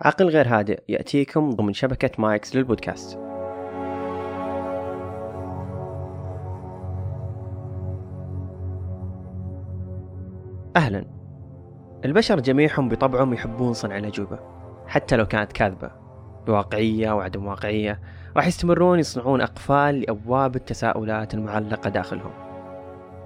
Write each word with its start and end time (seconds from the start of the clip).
عقل 0.00 0.28
غير 0.28 0.48
هادئ 0.48 0.82
يأتيكم 0.88 1.50
ضمن 1.50 1.72
شبكة 1.72 2.10
مايكس 2.18 2.56
للبودكاست. 2.56 3.18
أهلا. 10.76 11.04
البشر 12.04 12.40
جميعهم 12.40 12.88
بطبعهم 12.88 13.34
يحبون 13.34 13.72
صنع 13.72 13.98
الأجوبة 13.98 14.38
حتى 14.86 15.16
لو 15.16 15.26
كانت 15.26 15.52
كاذبة. 15.52 15.90
بواقعية 16.46 17.12
وعدم 17.12 17.46
واقعية 17.46 18.00
راح 18.36 18.46
يستمرون 18.46 18.98
يصنعون 18.98 19.40
أقفال 19.40 20.00
لأبواب 20.00 20.56
التساؤلات 20.56 21.34
المعلقة 21.34 21.90
داخلهم. 21.90 22.32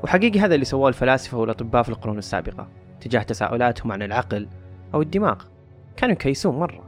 وحقيقي 0.05 0.41
هذا 0.41 0.55
اللي 0.55 0.65
سواه 0.65 0.89
الفلاسفة 0.89 1.39
والأطباء 1.39 1.83
في 1.83 1.89
القرون 1.89 2.19
السابقة 2.19 2.69
تجاه 3.01 3.23
تساؤلاتهم 3.23 3.93
عن 3.93 4.03
العقل 4.03 4.49
أو 4.95 5.03
الدماغ. 5.03 5.52
كانوا 5.97 6.13
يكيسون 6.13 6.59
مرة. 6.59 6.83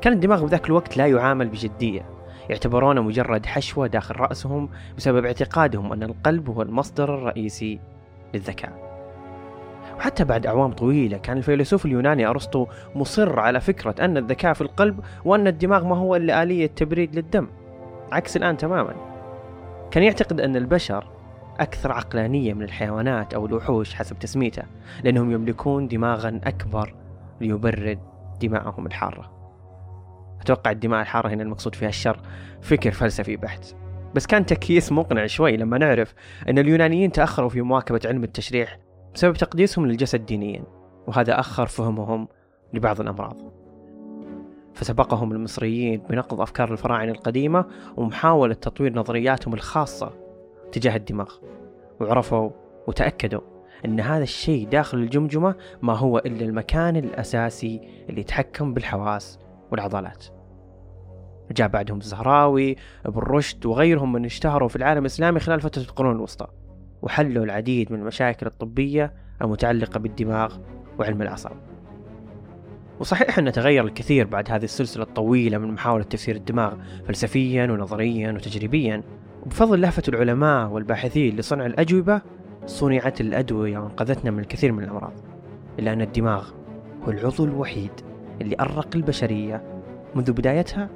كان 0.00 0.12
الدماغ 0.12 0.44
بذاك 0.44 0.66
الوقت 0.66 0.96
لا 0.96 1.06
يعامل 1.06 1.48
بجدية. 1.48 2.04
يعتبرونه 2.50 3.02
مجرد 3.02 3.46
حشوة 3.46 3.86
داخل 3.86 4.16
رأسهم 4.16 4.68
بسبب 4.96 5.24
اعتقادهم 5.24 5.92
أن 5.92 6.02
القلب 6.02 6.50
هو 6.50 6.62
المصدر 6.62 7.14
الرئيسي 7.14 7.80
للذكاء. 8.34 8.90
وحتى 9.96 10.24
بعد 10.24 10.46
أعوام 10.46 10.72
طويلة 10.72 11.18
كان 11.18 11.36
الفيلسوف 11.36 11.86
اليوناني 11.86 12.26
أرسطو 12.26 12.66
مصر 12.94 13.40
على 13.40 13.60
فكرة 13.60 13.94
أن 14.04 14.16
الذكاء 14.16 14.52
في 14.52 14.60
القلب 14.60 15.00
وأن 15.24 15.46
الدماغ 15.46 15.84
ما 15.84 15.96
هو 15.96 16.16
إلا 16.16 16.42
آلية 16.42 16.66
تبريد 16.66 17.16
للدم. 17.16 17.46
عكس 18.12 18.36
الآن 18.36 18.56
تماما. 18.56 18.94
كان 19.90 20.02
يعتقد 20.02 20.40
أن 20.40 20.56
البشر 20.56 21.04
أكثر 21.60 21.92
عقلانية 21.92 22.54
من 22.54 22.62
الحيوانات 22.62 23.34
أو 23.34 23.46
الوحوش 23.46 23.94
حسب 23.94 24.18
تسميته 24.18 24.62
لأنهم 25.04 25.32
يملكون 25.32 25.88
دماغا 25.88 26.40
أكبر 26.44 26.94
ليبرد 27.40 27.98
دماءهم 28.42 28.86
الحارة. 28.86 29.30
أتوقع 30.40 30.70
الدماء 30.70 31.00
الحارة 31.00 31.28
هنا 31.28 31.42
المقصود 31.42 31.74
فيها 31.74 31.88
الشر. 31.88 32.20
فكر 32.60 32.90
فلسفي 32.90 33.36
بحت. 33.36 33.74
بس 34.14 34.26
كان 34.26 34.46
تكييس 34.46 34.92
مقنع 34.92 35.26
شوي 35.26 35.56
لما 35.56 35.78
نعرف 35.78 36.14
أن 36.48 36.58
اليونانيين 36.58 37.12
تأخروا 37.12 37.48
في 37.48 37.62
مواكبة 37.62 38.00
علم 38.04 38.24
التشريح 38.24 38.78
بسبب 39.14 39.36
تقديسهم 39.36 39.86
للجسد 39.86 40.26
دينيا 40.26 40.64
وهذا 41.06 41.40
أخر 41.40 41.66
فهمهم 41.66 42.28
لبعض 42.74 43.00
الأمراض. 43.00 43.36
فسبقهم 44.74 45.32
المصريين 45.32 46.00
بنقض 46.10 46.40
أفكار 46.40 46.72
الفراعنة 46.72 47.12
القديمة 47.12 47.64
ومحاولة 47.96 48.54
تطوير 48.54 48.94
نظرياتهم 48.94 49.54
الخاصة 49.54 50.12
تجاه 50.72 50.96
الدماغ 50.96 51.34
وعرفوا 52.00 52.50
وتأكدوا 52.86 53.40
أن 53.84 54.00
هذا 54.00 54.22
الشيء 54.22 54.68
داخل 54.68 54.98
الجمجمة 54.98 55.54
ما 55.82 55.92
هو 55.92 56.18
إلا 56.18 56.44
المكان 56.44 56.96
الأساسي 56.96 57.80
اللي 58.08 58.20
يتحكم 58.20 58.74
بالحواس 58.74 59.38
والعضلات. 59.70 60.26
جاء 61.52 61.68
بعدهم 61.68 61.98
الزهراوي 61.98 62.76
ابن 63.06 63.18
رشد 63.18 63.66
وغيرهم 63.66 64.12
من 64.12 64.24
اشتهروا 64.24 64.68
في 64.68 64.76
العالم 64.76 65.00
الإسلامي 65.00 65.40
خلال 65.40 65.60
فترة 65.60 65.82
القرون 65.82 66.16
الوسطى 66.16 66.46
وحلوا 67.02 67.44
العديد 67.44 67.92
من 67.92 67.98
المشاكل 67.98 68.46
الطبية 68.46 69.12
المتعلقة 69.42 70.00
بالدماغ 70.00 70.58
وعلم 70.98 71.22
الأعصاب. 71.22 71.52
وصحيح 73.00 73.38
أن 73.38 73.52
تغير 73.52 73.84
الكثير 73.84 74.26
بعد 74.26 74.50
هذه 74.50 74.64
السلسلة 74.64 75.02
الطويلة 75.02 75.58
من 75.58 75.72
محاولة 75.72 76.04
تفسير 76.04 76.36
الدماغ 76.36 76.74
فلسفيا 77.06 77.64
ونظريا 77.64 78.32
وتجريبيا 78.32 79.02
وبفضل 79.42 79.80
لهفة 79.80 80.02
العلماء 80.08 80.68
والباحثين 80.68 81.36
لصنع 81.36 81.66
الأجوبة 81.66 82.22
صنعت 82.66 83.20
الأدوية 83.20 83.78
وانقذتنا 83.78 84.30
من 84.30 84.38
الكثير 84.38 84.72
من 84.72 84.84
الأمراض 84.84 85.12
إلا 85.78 85.92
أن 85.92 86.00
الدماغ 86.00 86.50
هو 87.06 87.10
العضو 87.10 87.44
الوحيد 87.44 87.90
اللي 88.40 88.56
أرق 88.60 88.88
البشرية 88.94 89.62
منذ 90.14 90.32
بدايتها 90.32 90.88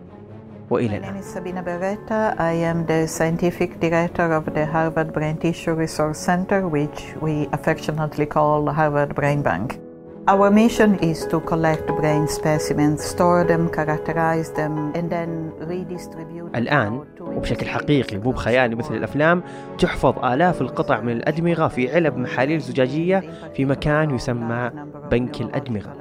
وإلى 0.71 0.97
الآن. 0.97 1.23
Sabina 1.23 1.63
Beretta. 1.63 2.35
I 2.39 2.53
am 2.53 2.87
the 2.87 3.07
scientific 3.07 3.81
director 3.81 4.33
of 4.33 4.55
the 4.55 4.65
Harvard 4.67 5.13
Brain 5.13 5.37
Tissue 5.37 5.75
Resource 5.75 6.19
Center, 6.19 6.69
which 6.69 7.15
we 7.21 7.49
affectionately 7.53 8.27
call 8.27 8.71
Harvard 8.73 9.15
Brain 9.15 9.43
Bank. 9.43 9.84
Our 10.27 10.51
mission 10.51 10.99
is 11.01 11.27
to 11.27 11.39
collect 11.41 11.87
brain 12.01 12.27
specimens, 12.27 13.05
store 13.05 13.45
them, 13.45 13.69
characterize 13.69 14.51
them, 14.53 14.75
and 14.95 15.11
then 15.11 15.53
redistribute 15.61 16.53
them 16.53 16.57
الآن 16.57 17.05
وبشكل 17.21 17.67
حقيقي 17.67 18.19
مو 18.19 18.31
بخيالي 18.31 18.75
مثل 18.75 18.95
الأفلام 18.95 19.43
تحفظ 19.79 20.25
آلاف 20.25 20.61
القطع 20.61 21.01
من 21.01 21.13
الأدمغة 21.13 21.69
في 21.69 21.95
علب 21.95 22.17
محاليل 22.17 22.61
زجاجية 22.61 23.23
في 23.57 23.65
مكان 23.65 24.15
يسمى 24.15 24.71
بنك 25.11 25.41
الأدمغة 25.41 25.97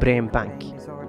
برين 0.00 0.26
بانك 0.26 0.62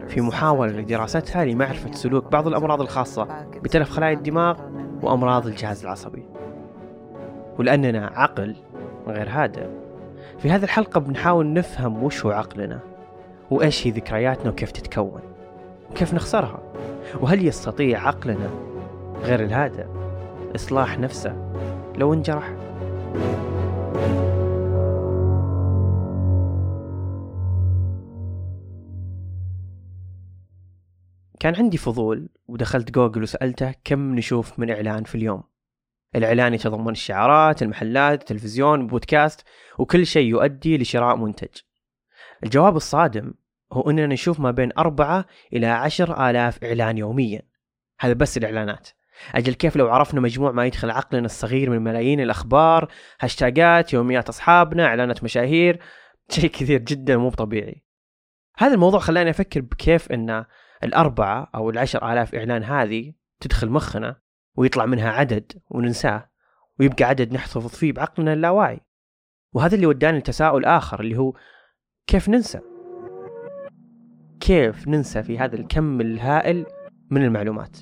في 0.08 0.22
محاولة 0.22 0.72
لدراستها 0.72 1.46
لمعرفة 1.46 1.92
سلوك 1.92 2.32
بعض 2.32 2.48
الأمراض 2.48 2.82
الخاصة 2.82 3.28
بتلف 3.64 3.90
خلايا 3.90 4.14
الدماغ 4.14 4.60
وأمراض 5.02 5.48
الجهاز 5.48 5.84
العصبي. 5.84 6.26
ولأننا 7.60 8.12
عقل 8.16 8.56
غير 9.08 9.30
هادئ. 9.30 9.85
في 10.40 10.52
هذه 10.52 10.64
الحلقة 10.64 11.00
بنحاول 11.00 11.54
نفهم 11.54 12.04
وش 12.04 12.26
هو 12.26 12.32
عقلنا 12.32 12.80
وإيش 13.52 13.88
هي 13.88 13.92
ذكرياتنا 13.92 14.50
وكيف 14.50 14.72
تتكون 14.72 15.22
وكيف 15.92 16.14
نخسرها 16.14 16.60
وهل 17.22 17.48
يستطيع 17.48 18.08
عقلنا 18.08 18.50
غير 19.24 19.44
الهادئ 19.44 19.86
إصلاح 20.56 21.00
نفسه 21.00 21.36
لو 21.96 22.14
انجرح؟ 22.14 22.54
كان 31.40 31.56
عندي 31.56 31.78
فضول 31.78 32.30
ودخلت 32.48 32.92
جوجل 32.92 33.24
وسألته 33.24 33.74
كم 33.84 34.16
نشوف 34.16 34.60
من 34.60 34.72
إعلان 34.72 35.04
في 35.04 35.16
اليوم. 35.16 35.44
الإعلان 36.16 36.54
يتضمن 36.54 36.92
الشعارات 36.92 37.62
المحلات 37.62 38.22
التلفزيون 38.22 38.88
بودكاست 38.88 39.42
وكل 39.78 40.06
شيء 40.06 40.28
يؤدي 40.28 40.78
لشراء 40.78 41.16
منتج. 41.16 41.62
الجواب 42.44 42.76
الصادم 42.76 43.34
هو 43.74 43.90
أننا 43.90 44.08
نشوف 44.08 44.40
ما 44.40 44.52
بين 44.52 44.70
أربعة 44.78 45.26
إلى 45.54 45.68
عشر 45.68 46.30
آلاف 46.30 46.64
إعلان 46.64 46.98
يوميا. 46.98 47.42
هذا 48.00 48.14
بس 48.14 48.38
الإعلانات. 48.38 48.90
أجل 49.36 49.54
كيف 49.54 49.76
لو 49.76 49.90
عرفنا 49.90 50.22
مجموع 50.22 50.52
ما 50.52 50.66
يدخل 50.66 50.92
عقلنا 50.92 51.26
الصغير 51.26 51.70
من 51.70 51.82
ملايين 51.82 52.20
الأخبار 52.20 52.92
هاشتاجات 53.20 53.94
يوميات 53.94 54.30
أصحابنا 54.30 54.86
إعلانات 54.86 55.24
مشاهير 55.24 55.80
شيء 56.30 56.50
كثير 56.50 56.80
جدا 56.80 57.18
مو 57.18 57.30
طبيعي. 57.30 57.84
هذا 58.58 58.74
الموضوع 58.74 59.00
خلاني 59.00 59.30
أفكر 59.30 59.62
بكيف 59.62 60.12
أن 60.12 60.46
الأربعة 60.84 61.50
أو 61.56 61.70
العشر 61.70 62.14
آلاف 62.14 62.36
إعلان 62.36 62.64
هذه 62.64 63.14
تدخل 63.40 63.70
مخنا. 63.70 64.25
ويطلع 64.58 64.86
منها 64.86 65.10
عدد 65.10 65.52
وننساه 65.70 66.30
ويبقى 66.80 67.04
عدد 67.04 67.34
نحتفظ 67.34 67.68
فيه 67.68 67.94
بعقلنا 67.94 68.34
اللاواعي. 68.34 68.80
وهذا 69.54 69.76
اللي 69.76 69.86
وداني 69.86 70.18
لتساؤل 70.18 70.66
آخر 70.66 71.00
اللي 71.00 71.18
هو 71.18 71.34
كيف 72.08 72.30
ننسى؟ 72.30 72.60
كيف 74.40 74.88
ننسى 74.88 75.24
في 75.24 75.40
هذا 75.40 75.56
الكم 75.56 76.02
الهائل 76.02 76.66
من 77.12 77.24
المعلومات؟ 77.24 77.78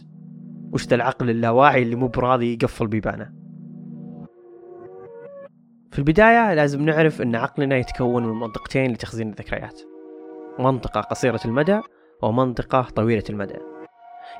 وش 0.73 0.87
ذا 0.87 0.95
العقل 0.95 1.29
اللاواعي 1.29 1.83
اللي 1.83 1.95
مو 1.95 2.07
براضي 2.07 2.53
يقفل 2.53 2.87
بيبانه؟ 2.87 3.33
في 5.91 5.99
البداية 5.99 6.53
لازم 6.53 6.81
نعرف 6.81 7.21
أن 7.21 7.35
عقلنا 7.35 7.77
يتكون 7.77 8.25
من 8.25 8.39
منطقتين 8.39 8.91
لتخزين 8.91 9.29
الذكريات. 9.29 9.81
منطقة 10.59 11.01
قصيرة 11.01 11.39
المدى 11.45 11.81
ومنطقة 12.21 12.81
طويلة 12.81 13.23
المدى. 13.29 13.72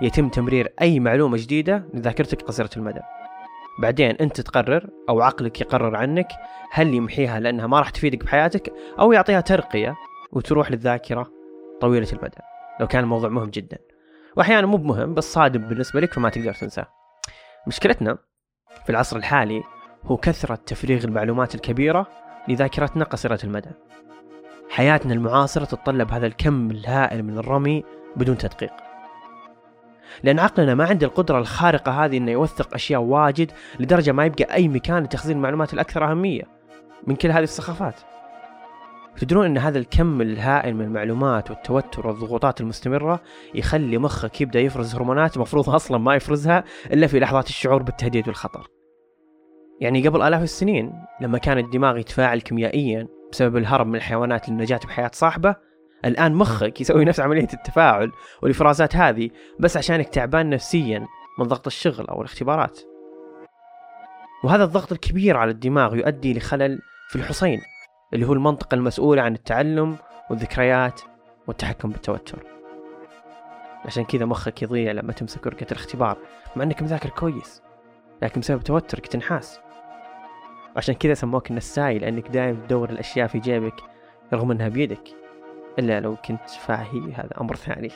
يتم 0.02 0.30
تمرير 0.30 0.74
أي 0.82 1.00
معلومة 1.00 1.38
جديدة 1.38 1.90
لذاكرتك 1.94 2.42
قصيرة 2.42 2.70
المدى. 2.78 3.02
بعدين 3.80 4.16
أنت 4.16 4.42
تقرر 4.42 4.90
أو 5.10 5.22
عقلك 5.22 5.62
يقرر 5.62 5.96
عنك 5.96 6.28
هل 6.72 6.94
يمحيها 6.94 7.40
لأنها 7.40 7.68
ما 7.68 7.80
راح 7.80 7.90
تفيدك 7.90 8.24
بحياتك 8.24 8.74
أو 9.00 9.12
يعطيها 9.12 9.42
ترقية 9.42 9.96
وتروح 10.32 10.72
للذاكرة 10.72 11.32
طويلة 11.82 12.08
المدى. 12.14 12.38
لو 12.80 12.88
كان 12.88 13.04
الموضوع 13.04 13.30
مهم 13.30 13.50
جدا. 13.50 13.78
وأحيانا 14.38 14.68
مو 14.68 14.78
بمهم 14.78 15.13
بس 15.13 15.34
صادم 15.34 15.62
بالنسبة 15.62 16.00
لك 16.00 16.13
فما 16.13 16.30
تقدر 16.30 16.54
تنساه. 16.54 16.88
مشكلتنا 17.68 18.18
في 18.84 18.90
العصر 18.90 19.18
الحالي 19.18 19.63
هو 20.04 20.18
كثرة 20.18 20.56
تفريغ 20.56 21.04
المعلومات 21.04 21.56
الكبيرة 21.56 22.07
لذاكرتنا 22.48 23.04
قصيرة 23.04 23.40
المدى. 23.44 23.69
حياتنا 24.69 25.13
المعاصرة 25.13 25.66
تتطلب 25.66 26.12
هذا 26.12 26.28
الكم 26.28 26.72
الهائل 26.72 27.24
من 27.24 27.38
الرمي 27.38 27.84
بدون 28.16 28.38
تدقيق. 28.38 28.74
لأن 30.24 30.40
عقلنا 30.40 30.76
ما 30.76 30.86
عنده 30.86 31.08
القدرة 31.08 31.40
الخارقة 31.40 32.06
هذه 32.06 32.18
إنه 32.18 32.32
يوثق 32.32 32.74
أشياء 32.74 33.02
واجد 33.02 33.52
لدرجة 33.80 34.12
ما 34.12 34.26
يبقى 34.26 34.54
أي 34.54 34.68
مكان 34.68 35.04
لتخزين 35.04 35.38
المعلومات 35.38 35.74
الأكثر 35.74 36.12
أهمية 36.12 36.44
من 37.08 37.16
كل 37.16 37.32
هذه 37.32 37.44
السخافات. 37.44 37.96
تدرون 39.18 39.46
أن 39.46 39.58
هذا 39.58 39.80
الكم 39.80 40.22
الهائل 40.22 40.76
من 40.76 40.86
المعلومات 40.86 41.52
والتوتر 41.52 42.08
والضغوطات 42.08 42.62
المستمرة 42.62 43.22
يخلي 43.56 43.98
مخك 43.98 44.42
يبدأ 44.42 44.60
يفرز 44.60 44.96
هرمونات 44.96 45.36
المفروض 45.36 45.70
أصلا 45.70 45.98
ما 45.98 46.16
يفرزها 46.16 46.64
إلا 46.92 47.08
في 47.08 47.20
لحظات 47.20 47.48
الشعور 47.50 47.84
بالتهديد 47.84 48.28
والخطر. 48.28 48.68
يعني 49.82 50.08
قبل 50.08 50.22
آلاف 50.22 50.44
السنين 50.44 50.94
لما 51.22 51.38
كان 51.38 51.58
الدماغ 51.58 51.98
يتفاعل 51.98 52.42
كيميائيا 52.42 53.08
بسبب 53.32 53.58
الهرب 53.58 53.88
من 53.88 53.96
الحيوانات 53.96 54.50
للنجاة 54.50 54.80
بحياة 54.88 55.12
صاحبه 55.14 55.56
الآن 56.06 56.34
مخك 56.34 56.82
يسوي 56.82 57.06
نفس 57.06 57.20
عملية 57.20 57.48
التفاعل 57.54 58.12
والإفرازات 58.42 58.96
هذه 58.96 59.30
بس 59.60 59.78
عشانك 59.78 60.10
تعبان 60.10 60.50
نفسيا 60.50 61.08
من 61.40 61.46
ضغط 61.46 61.68
الشغل 61.68 62.08
أو 62.08 62.22
الاختبارات. 62.22 62.80
وهذا 64.44 64.64
الضغط 64.64 64.92
الكبير 64.92 65.38
على 65.38 65.52
الدماغ 65.52 65.96
يؤدي 65.96 66.34
لخلل 66.34 66.80
في 67.10 67.16
الحصين 67.16 67.62
اللي 68.14 68.28
هو 68.28 68.34
المنطقة 68.34 68.76
المسؤولة 68.76 69.22
عن 69.22 69.34
التعلم 69.34 69.96
والذكريات 70.30 71.02
والتحكم 71.48 71.90
بالتوتر. 71.90 72.44
عشان 73.86 74.06
كذا 74.06 74.26
مخك 74.26 74.62
يضيع 74.62 74.92
لما 74.92 75.14
تمسك 75.14 75.46
ورقة 75.46 75.68
الاختبار 75.72 76.18
مع 76.56 76.64
إنك 76.64 76.82
مذاكر 76.82 77.10
كويس 77.10 77.62
لكن 78.22 78.42
بسبب 78.42 78.64
توترك 78.64 79.08
تنحاس 79.08 79.60
عشان 80.76 80.96
كذا 80.96 81.14
سموك 81.14 81.52
النساي 81.52 82.00
لأنك 82.00 82.28
دائما 82.28 82.60
تدور 82.66 82.90
الأشياء 82.90 83.28
في 83.28 83.40
جيبك 83.40 83.84
رغم 84.34 84.52
إنها 84.52 84.68
بيدك. 84.68 85.23
إلا 85.80 86.00
لو 86.00 86.16
كنت 86.16 86.50
فاهي 86.50 87.14
هذا 87.14 87.42
أمر 87.42 87.56
ثاني. 87.56 87.92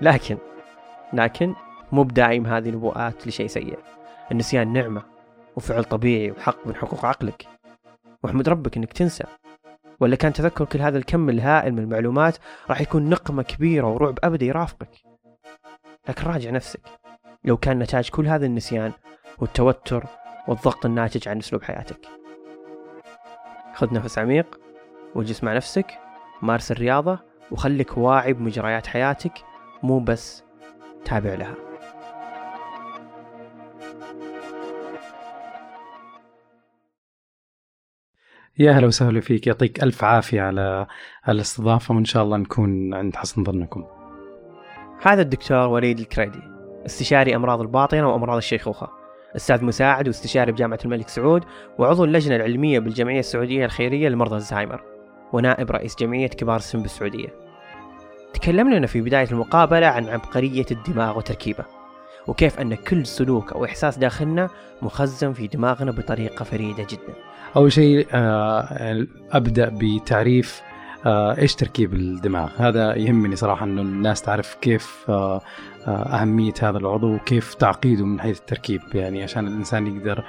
لكن 0.00 0.38
لكن 1.12 1.54
مو 1.92 2.02
بداعم 2.02 2.46
هذه 2.46 2.70
نبوءات 2.70 3.26
لشيء 3.26 3.46
سيء. 3.46 3.78
النسيان 4.32 4.72
نعمة 4.72 5.02
وفعل 5.56 5.84
طبيعي 5.84 6.30
وحق 6.30 6.66
من 6.66 6.74
حقوق 6.74 7.04
عقلك. 7.04 7.46
واحمد 8.22 8.48
ربك 8.48 8.76
إنك 8.76 8.92
تنسى. 8.92 9.24
ولا 10.00 10.16
كان 10.16 10.32
تذكر 10.32 10.64
كل 10.64 10.80
هذا 10.80 10.98
الكم 10.98 11.28
الهائل 11.28 11.72
من 11.72 11.78
المعلومات 11.78 12.36
راح 12.70 12.80
يكون 12.80 13.08
نقمة 13.08 13.42
كبيرة 13.42 13.86
ورعب 13.86 14.18
أبدي 14.24 14.46
يرافقك 14.46 14.90
لكن 16.08 16.24
راجع 16.26 16.50
نفسك. 16.50 16.80
لو 17.44 17.56
كان 17.56 17.78
نتاج 17.78 18.10
كل 18.10 18.26
هذا 18.26 18.46
النسيان 18.46 18.92
والتوتر 19.38 20.04
والضغط 20.48 20.86
الناتج 20.86 21.28
عن 21.28 21.38
أسلوب 21.38 21.62
حياتك. 21.62 22.08
خذ 23.74 23.94
نفس 23.94 24.18
عميق 24.18 24.60
واجلس 25.14 25.44
مع 25.44 25.56
نفسك. 25.56 25.98
مارس 26.42 26.72
الرياضة 26.72 27.18
وخليك 27.50 27.98
واعي 27.98 28.32
بمجريات 28.32 28.86
حياتك 28.86 29.32
مو 29.82 30.00
بس 30.00 30.44
تابع 31.04 31.34
لها. 31.34 31.54
يا 38.58 38.72
هلا 38.72 38.86
وسهلا 38.86 39.20
فيك. 39.20 39.46
يعطيك 39.46 39.82
ألف 39.82 40.04
عافية 40.04 40.42
على 40.42 40.86
الاستضافة 41.28 41.94
وإن 41.94 42.04
شاء 42.04 42.22
الله 42.22 42.36
نكون 42.36 42.94
عند 42.94 43.16
حسن 43.16 43.44
ظنكم. 43.44 43.84
هذا 45.02 45.22
الدكتور 45.22 45.68
وليد 45.68 45.98
الكريدي 45.98 46.42
استشاري 46.86 47.36
أمراض 47.36 47.60
الباطنة 47.60 48.08
وأمراض 48.08 48.36
الشيخوخة. 48.36 48.90
أستاذ 49.36 49.64
مساعد 49.64 50.06
واستشاري 50.06 50.52
بجامعة 50.52 50.78
الملك 50.84 51.08
سعود 51.08 51.44
وعضو 51.78 52.04
اللجنة 52.04 52.36
العلمية 52.36 52.78
بالجمعية 52.78 53.18
السعودية 53.18 53.64
الخيرية 53.64 54.08
لمرضى 54.08 54.36
الزهايمر. 54.36 54.97
ونائب 55.32 55.70
رئيس 55.70 55.96
جمعية 55.96 56.26
كبار 56.26 56.56
السن 56.56 56.82
بالسعودية. 56.82 57.28
تكلم 58.34 58.70
لنا 58.70 58.86
في 58.86 59.00
بداية 59.00 59.28
المقابلة 59.30 59.86
عن 59.86 60.08
عبقرية 60.08 60.66
الدماغ 60.70 61.18
وتركيبه 61.18 61.64
وكيف 62.26 62.60
أن 62.60 62.74
كل 62.74 63.06
سلوك 63.06 63.52
أو 63.52 63.64
إحساس 63.64 63.98
داخلنا 63.98 64.50
مخزن 64.82 65.32
في 65.32 65.46
دماغنا 65.46 65.90
بطريقة 65.90 66.44
فريدة 66.44 66.86
جدا. 66.90 67.14
أول 67.56 67.72
شيء 67.72 68.06
آه، 68.12 69.06
أبدأ 69.32 69.72
بتعريف 69.74 70.62
إيش 71.06 71.54
تركيب 71.54 71.94
الدماغ؟ 71.94 72.50
هذا 72.56 72.96
يهمني 72.96 73.36
صراحة 73.36 73.64
إنه 73.64 73.82
الناس 73.82 74.22
تعرف 74.22 74.54
كيف 74.54 75.04
آه، 75.08 75.40
أهمية 75.88 76.54
هذا 76.62 76.78
العضو 76.78 77.14
وكيف 77.14 77.54
تعقيده 77.54 78.06
من 78.06 78.20
حيث 78.20 78.40
التركيب 78.40 78.80
يعني 78.94 79.22
عشان 79.22 79.46
الإنسان 79.46 79.86
يقدر 79.86 80.24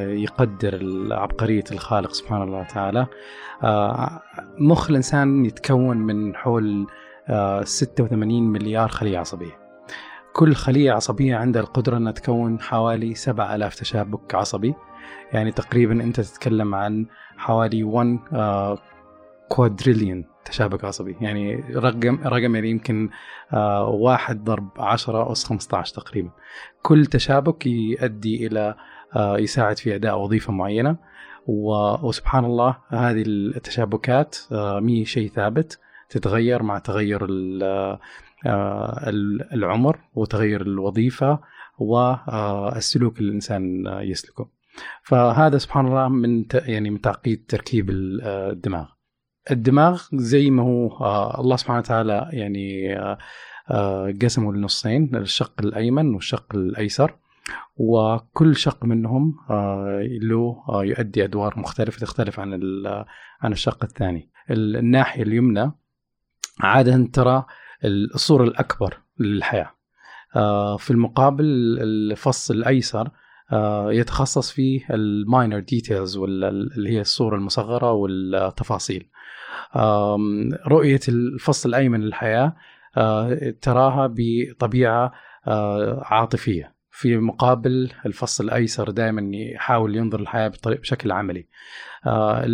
يقدر 0.00 1.06
عبقرية 1.10 1.64
الخالق 1.72 2.12
سبحانه 2.12 2.44
الله 2.44 2.62
تعالى. 2.62 3.06
مخ 4.58 4.90
الإنسان 4.90 5.44
يتكون 5.44 5.96
من 5.96 6.36
حول 6.36 6.86
86 7.64 8.42
مليار 8.42 8.88
خلية 8.88 9.18
عصبية. 9.18 9.60
كل 10.32 10.54
خلية 10.54 10.92
عصبية 10.92 11.36
عندها 11.36 11.62
القدرة 11.62 11.96
أنها 11.96 12.12
تكون 12.12 12.60
حوالي 12.60 13.14
7000 13.14 13.74
تشابك 13.74 14.34
عصبي. 14.34 14.74
يعني 15.32 15.52
تقريبا 15.52 15.92
أنت 15.92 16.20
تتكلم 16.20 16.74
عن 16.74 17.06
حوالي 17.36 17.84
1 17.84 18.18
كوادريليون 19.50 20.24
تشابك 20.44 20.84
عصبي 20.84 21.16
يعني 21.20 21.64
رقم 21.74 22.20
رقم 22.24 22.54
يعني 22.54 22.70
يمكن 22.70 23.10
آه 23.52 23.88
واحد 23.88 24.44
ضرب 24.44 24.68
10 24.78 25.32
أس 25.32 25.44
15 25.44 25.94
تقريبا 25.94 26.30
كل 26.82 27.06
تشابك 27.06 27.66
يؤدي 27.66 28.46
إلى 28.46 28.74
آه 29.16 29.38
يساعد 29.38 29.78
في 29.78 29.94
أداء 29.94 30.18
وظيفة 30.18 30.52
معينة 30.52 30.96
وسبحان 31.46 32.44
الله 32.44 32.76
هذه 32.88 33.22
التشابكات 33.26 34.36
آه 34.52 34.80
مي 34.80 35.04
شيء 35.04 35.28
ثابت 35.28 35.78
تتغير 36.08 36.62
مع 36.62 36.78
تغير 36.78 37.26
العمر 39.52 39.98
وتغير 40.14 40.60
الوظيفة 40.60 41.38
والسلوك 41.78 43.18
اللي 43.18 43.28
الإنسان 43.28 43.84
يسلكه. 43.86 44.48
فهذا 45.02 45.58
سبحان 45.58 45.86
الله 45.86 46.08
من 46.08 46.44
يعني 46.54 46.90
من 46.90 47.00
تعقيد 47.00 47.44
تركيب 47.48 47.90
الدماغ. 47.90 48.86
الدماغ 49.50 50.02
زي 50.12 50.50
ما 50.50 50.62
هو 50.62 50.88
آه، 50.88 51.40
الله 51.40 51.56
سبحانه 51.56 51.78
وتعالى 51.78 52.28
يعني 52.32 52.96
آه، 53.70 54.14
قسمه 54.22 54.52
لنصين 54.52 55.16
الشق 55.16 55.52
الأيمن 55.60 56.14
والشق 56.14 56.54
الأيسر 56.54 57.16
وكل 57.76 58.56
شق 58.56 58.84
منهم 58.84 59.36
له 60.22 60.62
يؤدي 60.68 61.24
أدوار 61.24 61.58
مختلفة 61.58 61.98
تختلف 61.98 62.40
عن 62.40 62.60
عن 63.40 63.52
الشق 63.52 63.84
الثاني. 63.84 64.30
الناحية 64.50 65.22
اليمنى 65.22 65.72
عادة 66.60 67.08
ترى 67.12 67.44
الصورة 67.84 68.44
الأكبر 68.44 68.98
للحياة 69.18 69.70
آه، 70.36 70.76
في 70.76 70.90
المقابل 70.90 71.44
الفص 71.80 72.50
الأيسر 72.50 73.06
آه، 73.06 73.12
يتخصص 73.90 74.50
في 74.50 74.80
ال 74.90 75.01
minor 75.01 75.58
details 75.58 76.16
اللي 76.16 76.90
هي 76.90 77.00
الصورة 77.00 77.36
المصغرة 77.36 77.92
والتفاصيل 77.92 79.08
رؤية 80.66 81.00
الفص 81.08 81.66
الأيمن 81.66 82.00
للحياة 82.00 82.56
آه، 82.96 83.54
تراها 83.62 84.14
بطبيعة 84.16 85.12
عاطفية 86.02 86.74
في 86.90 87.16
مقابل 87.16 87.90
الفص 88.06 88.40
الأيسر 88.40 88.90
دائما 88.90 89.30
يحاول 89.36 89.96
ينظر 89.96 90.20
الحياة 90.20 90.52
بشكل 90.66 91.12
عملي. 91.12 91.46
آه 92.06 92.44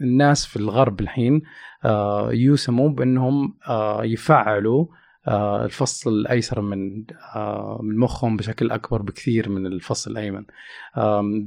الناس 0.00 0.46
في 0.46 0.56
الغرب 0.56 1.00
الحين 1.00 1.42
آه 1.84 2.32
يوسموا 2.32 2.88
بأنهم 2.88 3.56
آه 3.68 4.04
يفعلوا 4.04 4.84
آه 4.84 4.99
الفصل 5.28 6.10
الأيسر 6.10 6.60
من 6.60 7.04
آه 7.34 7.80
من 7.82 7.98
مخهم 7.98 8.36
بشكل 8.36 8.70
أكبر 8.70 9.02
بكثير 9.02 9.48
من 9.48 9.66
الفصل 9.66 10.10
الأيمن. 10.10 10.44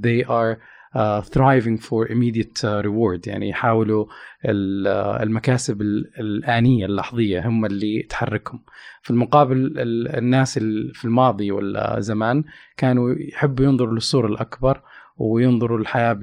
they 0.02 0.24
are 0.28 0.58
uh, 0.96 1.22
thriving 1.22 1.78
for 1.78 2.08
immediate 2.08 2.64
uh, 2.64 2.82
reward. 2.82 3.28
يعني 3.28 3.50
يحاولوا 3.50 4.06
المكاسب 4.46 5.82
الآنية 6.20 6.86
اللحظية 6.86 7.48
هم 7.48 7.66
اللي 7.66 8.06
تحركهم. 8.10 8.60
في 9.02 9.10
المقابل 9.10 9.74
الناس 10.18 10.60
في 10.94 11.06
الماضي 11.06 11.52
والزمان 11.52 12.44
كانوا 12.78 13.16
يحبوا 13.18 13.66
ينظروا 13.66 13.94
للصورة 13.94 14.28
الأكبر 14.28 14.82
وينظروا 15.18 15.78
للحياة 15.78 16.14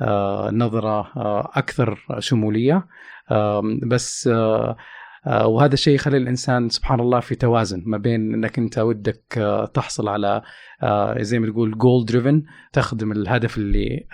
بنظرة 0.00 1.12
أكثر 1.58 2.06
شمولية. 2.18 2.86
بس 3.82 4.28
آه، 4.32 4.76
وهذا 5.26 5.74
الشيء 5.74 5.94
يخلي 5.94 6.16
الإنسان 6.16 6.68
سبحان 6.68 7.00
الله 7.00 7.20
في 7.20 7.34
توازن 7.34 7.82
ما 7.86 7.98
بين 7.98 8.34
إنك 8.34 8.58
أنت 8.58 8.78
ودك 8.78 9.38
آه، 9.38 9.66
تحصل 9.66 10.08
على 10.08 10.42
آه، 10.82 11.22
زي 11.22 11.38
ما 11.38 11.46
تقول 11.46 11.78
جول 11.78 12.04
دريفن 12.04 12.42
تخدم 12.72 13.12
الهدف 13.12 13.58
اللي 13.58 14.06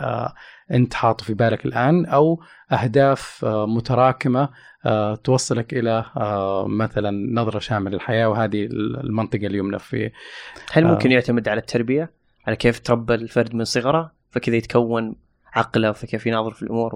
أنت 0.71 0.95
حاطه 0.95 1.25
في 1.25 1.35
بالك 1.35 1.67
الآن 1.67 2.07
أو 2.07 2.41
أهداف 2.73 3.45
متراكمة 3.45 4.49
توصلك 5.25 5.75
إلى 5.75 6.05
مثلا 6.67 7.11
نظرة 7.33 7.59
شاملة 7.59 7.95
للحياة 7.95 8.29
وهذه 8.29 8.69
المنطقة 9.05 9.47
اليمنى 9.47 9.79
في 9.79 10.11
هل 10.73 10.85
ممكن 10.85 11.13
يعتمد 11.13 11.49
على 11.49 11.61
التربية؟ 11.61 12.11
على 12.47 12.57
كيف 12.57 12.79
تربى 12.79 13.15
الفرد 13.15 13.55
من 13.55 13.65
صغره 13.65 14.13
فكذا 14.31 14.57
يتكون 14.57 15.15
عقله 15.53 15.93
فكيف 15.93 16.27
يناظر 16.27 16.51
في 16.51 16.63
الأمور 16.63 16.95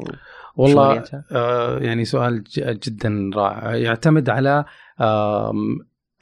والله 0.56 1.04
آه 1.32 1.78
يعني 1.78 2.04
سؤال 2.04 2.44
جدا 2.58 3.30
رائع. 3.34 3.74
يعتمد 3.76 4.28
على 4.28 4.64
آه 5.00 5.52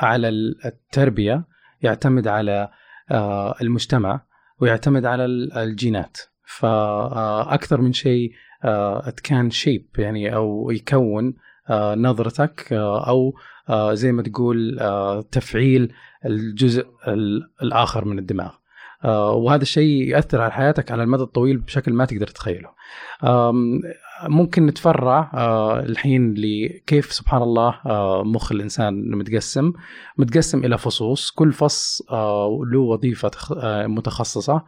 على 0.01 0.29
التربية 0.65 1.45
يعتمد 1.83 2.29
على 2.29 2.69
آه 3.11 3.55
المجتمع 3.62 4.21
ويعتمد 4.61 5.05
على 5.05 5.25
الجينات. 5.57 6.17
فاكثر 6.45 7.81
من 7.81 7.93
شيء 7.93 8.33
آه 8.65 9.15
كان 9.23 9.51
شيب 9.51 9.87
يعني 9.99 10.35
أو 10.35 10.71
يكون 10.71 11.35
آه 11.71 11.95
نظرتك 11.95 12.73
آه 12.73 13.09
أو 13.09 13.35
آه 13.69 13.95
زي 13.95 14.12
ما 14.12 14.23
تقول 14.23 14.79
آه 14.81 15.21
تفعيل 15.21 15.93
الجزء 16.25 16.87
الآخر 17.62 18.05
من 18.05 18.19
الدماغ. 18.19 18.47
آه، 18.49 18.62
وهذا 19.05 19.63
الشيء 19.63 20.09
ياثر 20.09 20.41
على 20.41 20.53
حياتك 20.53 20.91
على 20.91 21.03
المدى 21.03 21.23
الطويل 21.23 21.59
بشكل 21.59 21.93
ما 21.93 22.05
تقدر 22.05 22.27
تتخيله. 22.27 22.69
ممكن 24.29 24.67
نتفرع 24.67 25.31
آه، 25.35 25.81
الحين 25.81 26.35
لكيف 26.35 27.13
سبحان 27.13 27.43
الله 27.43 27.81
آه، 27.87 28.23
مخ 28.25 28.53
الإنسان 28.53 29.11
متقسم 29.11 29.73
متقسم 30.19 30.65
إلى 30.65 30.79
فصوص. 30.79 31.31
كل 31.31 31.53
فص 31.53 32.03
آه، 32.11 32.61
له 32.73 32.81
وظيفة 32.81 33.31
متخصصة. 33.87 34.63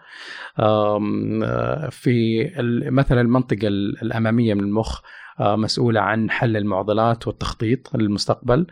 في 1.90 2.50
مثلا 2.90 3.20
المنطقة 3.20 3.68
الأمامية 4.02 4.54
من 4.54 4.60
المخ 4.60 5.00
مسؤولة 5.40 6.00
عن 6.00 6.30
حل 6.30 6.56
المعضلات 6.56 7.26
والتخطيط 7.26 7.96
للمستقبل. 7.96 8.66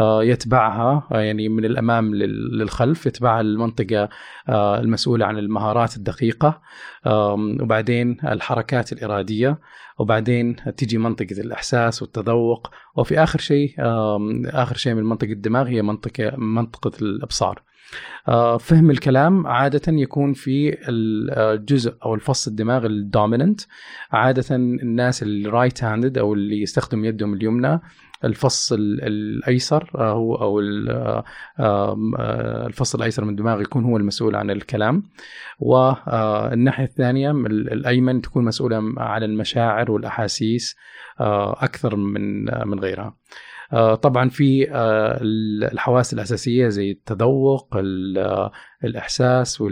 يتبعها 0.00 1.08
يعني 1.10 1.48
من 1.48 1.64
الأمام 1.64 2.14
للخلف 2.14 3.06
يتبعها 3.06 3.40
المنطقة 3.40 4.08
المسؤولة 4.50 5.26
عن 5.26 5.38
المهارات 5.38 5.96
الدقيقة. 5.96 6.60
وبعدين 7.06 8.16
الحركات 8.24 8.92
الإرادية. 8.92 9.58
وبعدين 9.98 10.56
تيجي 10.76 10.98
منطقة 10.98 11.40
الإحساس 11.40 12.02
والتذوق. 12.02 12.70
وفي 12.96 13.22
آخر 13.22 13.38
شيء 13.38 13.74
آخر 14.46 14.76
شيء 14.76 14.94
من 14.94 15.04
منطقة 15.04 15.32
الدماغ 15.32 15.68
هي 15.68 15.82
منطقة 15.82 16.36
منطقة 16.36 16.92
الإبصار. 17.02 17.56
آه، 17.58 17.69
فهم 18.60 18.90
الكلام 18.90 19.46
عادة 19.46 19.92
يكون 19.92 20.32
في 20.32 20.76
الجزء 20.88 21.94
أو 22.04 22.14
الفص 22.14 22.46
الدماغ 22.46 22.86
الدوميننت 22.86 23.60
عادة 24.12 24.56
الناس 24.56 25.22
ال 25.22 25.32
right 25.32 25.84
handed 25.84 26.18
أو 26.18 26.34
اللي 26.34 26.62
يستخدم 26.62 27.04
يدهم 27.04 27.34
اليمنى 27.34 27.80
الفص 28.24 28.72
الأيسر 28.72 29.90
آه، 29.94 30.12
هو 30.12 30.34
أو 30.34 30.60
آه، 30.60 31.24
آه، 31.58 32.66
الفص 32.66 32.94
الأيسر 32.94 33.24
من 33.24 33.30
الدماغ 33.30 33.60
يكون 33.60 33.84
هو 33.84 33.96
المسؤول 33.96 34.36
عن 34.36 34.50
الكلام 34.50 35.02
والناحيه 35.58 36.84
الثانية 36.84 37.30
الأيمن 37.30 38.20
تكون 38.20 38.44
مسؤولة 38.44 38.94
عن 38.96 39.22
المشاعر 39.22 39.90
والأحاسيس 39.90 40.76
أكثر 41.20 41.96
من 41.96 42.44
من 42.68 42.80
غيرها. 42.80 43.16
طبعا 44.02 44.28
في 44.28 44.68
الحواس 45.72 46.14
الأساسية 46.14 46.68
زي 46.68 46.90
التذوق 46.90 47.76
الإحساس 48.84 49.62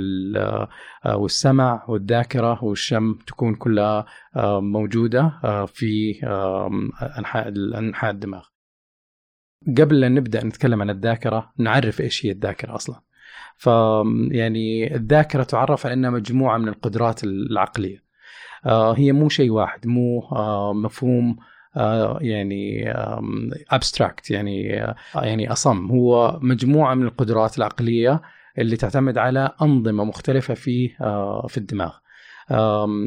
والسمع 1.14 1.84
والذاكرة 1.88 2.64
والشم 2.64 3.14
تكون 3.26 3.54
كلها 3.54 4.06
موجودة 4.60 5.32
في 5.66 6.20
أنحاء 7.18 7.48
أنحاء 7.78 8.10
الدماغ. 8.10 8.44
قبل 9.78 10.04
أن 10.04 10.14
نبدأ 10.14 10.44
نتكلم 10.44 10.82
عن 10.82 10.90
الذاكرة 10.90 11.52
نعرف 11.58 12.00
إيش 12.00 12.26
هي 12.26 12.30
الذاكرة 12.30 12.74
أصلا. 12.74 13.00
ف 13.56 13.66
يعني 14.30 14.94
الذاكرة 14.94 15.42
تعرف 15.42 15.86
على 15.86 15.94
إنها 15.94 16.10
مجموعة 16.10 16.58
من 16.58 16.68
القدرات 16.68 17.24
العقلية. 17.24 18.08
هي 18.96 19.12
مو 19.12 19.28
شيء 19.28 19.50
واحد 19.50 19.86
مو 19.86 20.28
مفهوم 20.72 21.36
آه، 21.40 21.57
يعني 22.20 22.92
ابستراكت 23.70 24.30
يعني 24.30 24.82
آه، 24.82 24.96
يعني 25.14 25.52
أصم. 25.52 25.90
هو 25.90 26.38
مجموعة 26.42 26.94
من 26.94 27.06
القدرات 27.06 27.58
العقلية 27.58 28.20
اللي 28.58 28.76
تعتمد 28.76 29.18
على 29.18 29.50
أنظمة 29.62 30.04
مختلفة 30.04 30.54
في 30.54 30.90
آه، 31.00 31.46
في 31.46 31.58
الدماغ. 31.58 31.92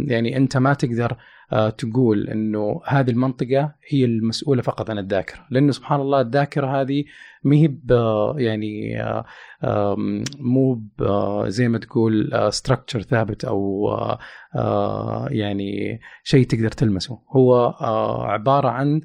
يعني 0.07 0.37
أنت 0.37 0.57
ما 0.57 0.73
تقدر 0.73 1.17
تقول 1.77 2.27
إنه 2.29 2.81
هذه 2.85 3.09
المنطقة 3.09 3.75
هي 3.89 4.05
المسؤولة 4.05 4.61
فقط 4.61 4.89
عن 4.89 4.97
الذاكرة 4.97 5.45
لأنه 5.49 5.71
سبحان 5.71 6.01
الله 6.01 6.21
الذاكرة 6.21 6.81
هذه 6.81 7.03
ما 7.43 7.55
هي 7.55 7.71
يعني 8.37 8.97
مو 10.39 10.81
زي 11.47 11.67
ما 11.67 11.77
تقول 11.77 12.31
ستراكشر 12.49 13.01
ثابت 13.01 13.45
أو 13.45 13.89
يعني 15.29 15.99
شيء 16.23 16.45
تقدر 16.45 16.69
تلمسه. 16.69 17.19
هو 17.35 17.75
عبارة 18.23 18.69
عن 18.69 19.01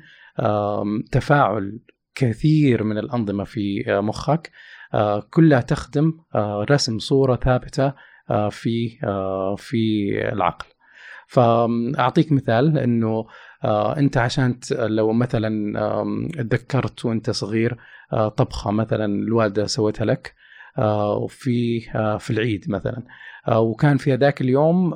تفاعل 1.12 1.80
كثير 2.14 2.84
من 2.84 2.98
الأنظمة 2.98 3.44
في 3.44 3.84
مخك 3.88 4.50
كلها 5.30 5.60
تخدم 5.60 6.12
رسم 6.70 6.98
صورة 6.98 7.36
ثابتة 7.36 7.92
في 8.50 8.98
في 9.56 10.10
العقل. 10.32 10.66
فأعطيك 11.26 12.33
مثال 12.33 12.78
إنه 12.78 13.26
أنت 13.99 14.16
عشان 14.16 14.59
لو 14.73 15.12
مثلا 15.12 15.75
تذكرت 16.38 17.04
وأنت 17.04 17.30
صغير 17.30 17.76
طبخة 18.37 18.71
مثلا 18.71 19.04
الوالدة 19.04 19.66
سوتها 19.66 20.04
لك 20.04 20.35
وفي 21.23 21.80
في 22.18 22.30
العيد 22.30 22.64
مثلا 22.68 23.02
وكان 23.49 23.97
في 23.97 24.14
هذاك 24.14 24.40
اليوم 24.40 24.95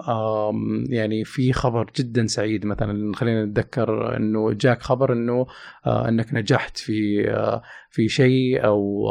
يعني 0.89 1.25
في 1.25 1.53
خبر 1.53 1.91
جدا 1.97 2.27
سعيد 2.27 2.67
مثلا 2.67 3.13
خلينا 3.15 3.45
نتذكر 3.45 4.17
إنه 4.17 4.53
جاك 4.53 4.83
خبر 4.83 5.13
إنه 5.13 5.47
إنك 5.87 6.35
نجحت 6.35 6.79
في 6.79 7.23
في 7.91 8.09
شيء 8.09 8.65
أو 8.65 9.07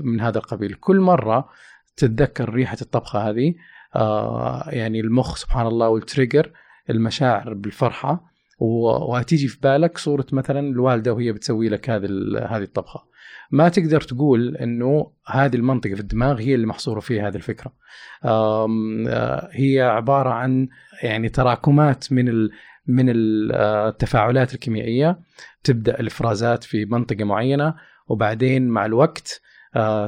من 0.00 0.20
هذا 0.20 0.38
القبيل. 0.38 0.74
كل 0.74 1.00
مرة 1.00 1.48
تتذكر 1.96 2.54
ريحة 2.54 2.76
الطبخة 2.82 3.30
هذه 3.30 3.54
يعني 4.76 5.00
المخ 5.00 5.36
سبحان 5.36 5.66
الله 5.66 5.88
والتريجر 5.88 6.50
المشاعر 6.90 7.54
بالفرحة 7.54 8.34
وهتيجي 8.58 9.48
في 9.48 9.58
بالك 9.62 9.98
صورة 9.98 10.26
مثلا 10.32 10.60
الوالدة 10.60 11.12
وهي 11.12 11.32
بتسوي 11.32 11.68
لك 11.68 11.90
هذه 11.90 12.08
هذه 12.48 12.62
الطبخة. 12.62 13.04
ما 13.50 13.68
تقدر 13.68 14.00
تقول 14.00 14.56
إنه 14.56 15.10
هذه 15.26 15.56
المنطقة 15.56 15.94
في 15.94 16.00
الدماغ 16.00 16.40
هي 16.40 16.54
اللي 16.54 16.66
محصورة 16.66 17.00
فيها 17.00 17.28
هذه 17.28 17.36
الفكرة. 17.36 17.72
هي 19.52 19.80
عبارة 19.80 20.30
عن 20.30 20.68
يعني 21.02 21.28
تراكمات 21.28 22.12
من 22.12 22.48
من 22.86 23.06
التفاعلات 23.08 24.54
الكيميائية. 24.54 25.18
تبدأ 25.64 26.00
الإفرازات 26.00 26.64
في 26.64 26.84
منطقة 26.84 27.24
معينة 27.24 27.74
وبعدين 28.08 28.68
مع 28.68 28.86
الوقت 28.86 29.40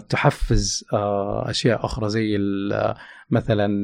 تحفز 0.08 0.84
أشياء 0.92 1.84
أخرى 1.84 2.08
زي 2.08 2.38
مثلا 3.30 3.76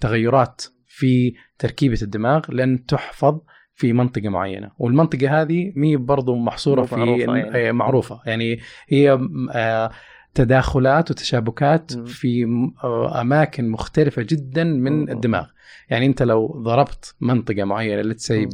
تغيرات 0.00 0.62
في 0.96 1.34
تركيبة 1.58 1.98
الدماغ 2.02 2.42
لن 2.48 2.86
تحفظ 2.86 3.40
في 3.74 3.92
منطقة 3.92 4.28
معينة 4.28 4.70
والمنطقة 4.78 5.42
هذه 5.42 5.72
مي 5.76 5.96
برضو 5.96 6.36
محصورة 6.36 6.82
في 6.82 6.96
معروفة 6.96 7.36
يعني. 7.36 7.72
معروفة 7.72 8.20
يعني 8.26 8.60
هي 8.88 9.18
آه، 9.54 9.90
تداخلات 10.34 11.10
وتشابكات 11.10 11.96
م. 11.96 12.04
في 12.04 12.44
آه، 12.84 13.20
أماكن 13.20 13.68
مختلفة 13.68 14.22
جدا 14.22 14.64
من 14.64 15.04
م. 15.04 15.08
الدماغ 15.10 15.46
يعني 15.90 16.06
أنت 16.06 16.22
لو 16.22 16.62
ضربت 16.64 17.14
منطقة 17.20 17.64
معينة 17.64 18.02
لتسي 18.02 18.48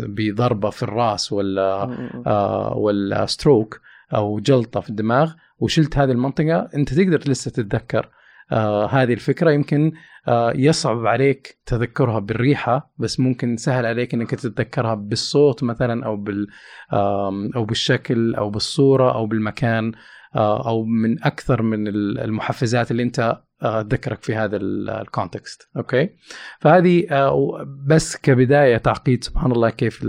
بضربة 0.00 0.70
في 0.70 0.82
الرأس 0.82 1.32
ولا 1.32 1.82
آه، 2.26 2.76
ولا 2.76 3.26
ستروك 3.26 3.80
أو 4.14 4.40
جلطة 4.40 4.80
في 4.80 4.90
الدماغ 4.90 5.32
وشلت 5.58 5.98
هذه 5.98 6.10
المنطقة 6.10 6.68
أنت 6.74 6.94
تقدر 6.94 7.30
لسه 7.30 7.50
تتذكر 7.50 8.10
آه 8.52 8.86
هذه 8.86 9.12
الفكرة 9.12 9.50
يمكن 9.50 9.92
آه 10.28 10.52
يصعب 10.56 11.06
عليك 11.06 11.58
تذكرها 11.66 12.18
بالريحة 12.18 12.92
بس 12.98 13.20
ممكن 13.20 13.56
سهل 13.56 13.86
عليك 13.86 14.14
إنك 14.14 14.30
تتذكرها 14.30 14.94
بالصوت 14.94 15.62
مثلا 15.62 16.06
أو 16.06 16.16
بال 16.16 16.46
أو 17.56 17.64
بالشكل 17.64 18.34
أو 18.34 18.50
بالصورة 18.50 19.14
أو 19.14 19.26
بالمكان. 19.26 19.92
أو 20.36 20.84
من 20.84 21.24
أكثر 21.24 21.62
من 21.62 21.88
المحفزات 22.18 22.90
اللي 22.90 23.02
أنت 23.02 23.40
تذكرك 23.60 24.22
في 24.22 24.34
هذا 24.34 24.56
ال 24.56 24.70
context 24.70 25.68
okay؟ 25.76 26.08
فهذه 26.60 27.06
آه، 27.10 27.64
بس 27.86 28.16
كبداية 28.16 28.76
تعقيد 28.76 29.24
سبحان 29.24 29.52
الله 29.52 29.70
كيف 29.70 30.06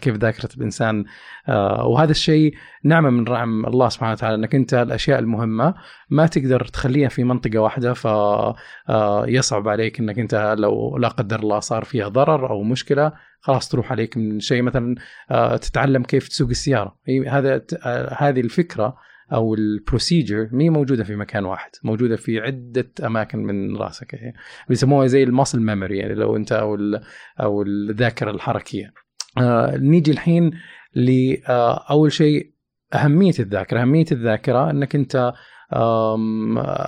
كيف 0.00 0.16
ذاكرة 0.16 0.48
الإنسان. 0.56 1.04
آه، 1.48 1.86
وهذا 1.86 2.10
الشيء 2.10 2.54
نعمة 2.84 3.10
من 3.10 3.24
رحم 3.24 3.66
الله 3.66 3.88
سبحانه 3.88 4.12
وتعالى 4.12 4.34
إنك 4.34 4.54
أنت 4.54 4.74
الأشياء 4.74 5.18
المهمة 5.18 5.74
ما 6.10 6.26
تقدر 6.26 6.64
تخليها 6.64 7.08
في 7.08 7.24
منطقة 7.24 7.58
واحدة 7.58 7.94
فيصعب 7.94 9.68
آه، 9.68 9.70
عليك 9.70 10.00
إنك 10.00 10.18
أنت 10.18 10.54
لو 10.58 10.96
لا 10.98 11.08
قدر 11.08 11.40
الله 11.40 11.60
صار 11.60 11.84
فيها 11.84 12.08
ضرر 12.08 12.50
أو 12.50 12.62
مشكلة 12.62 13.12
خلاص 13.40 13.68
تروح 13.68 13.92
عليك 13.92 14.16
من 14.16 14.40
شيء 14.40 14.62
مثلا 14.62 14.94
تتعلم 15.56 16.02
كيف 16.02 16.28
تسوق 16.28 16.48
السيارة. 16.48 16.96
هذا 17.28 17.62
هذه 18.18 18.40
الفكرة 18.40 18.96
أو 19.32 19.54
ال 19.54 19.63
procedure 19.63 20.48
هي 20.52 20.70
موجودة 20.70 21.04
في 21.04 21.16
مكان 21.16 21.44
واحد 21.44 21.70
موجودة 21.82 22.16
في 22.16 22.40
عدة 22.40 22.90
أماكن 23.04 23.38
من 23.38 23.76
راسك 23.76 24.14
يعني 24.14 24.34
بيسموها 24.68 25.06
زي 25.06 25.22
ال 25.22 25.27
muscle 25.27 25.60
memory 25.60 25.98
يعني 25.98 26.14
لو 26.14 26.36
أنت 26.36 26.52
أو 26.52 26.78
أو 27.40 27.62
الذاكرة 27.62 28.30
الحركية. 28.30 28.92
آه 29.38 29.76
نيجي 29.76 30.10
الحين 30.10 30.50
لاول 30.94 32.06
آه 32.06 32.08
شيء 32.08 32.52
أهمية 32.94 33.34
الذاكرة 33.38 33.80
أهمية 33.80 34.06
الذاكرة 34.12 34.70
إنك 34.70 34.94
أنت 34.94 35.32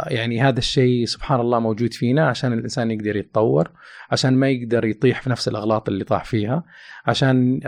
يعني 0.07 0.41
هذا 0.41 0.59
الشيء 0.59 1.05
سبحان 1.05 1.41
الله 1.41 1.59
موجود 1.59 1.93
فينا 1.93 2.29
عشان 2.29 2.53
الإنسان 2.53 2.91
يقدر 2.91 3.17
يتطور 3.17 3.71
عشان 4.11 4.35
ما 4.35 4.49
يقدر 4.49 4.85
يطيح 4.85 5.23
في 5.23 5.31
نفس 5.31 5.49
الأغلاط 5.49 5.88
اللي 5.88 6.05
طاح 6.05 6.25
فيها 6.25 6.64
عشان 7.07 7.61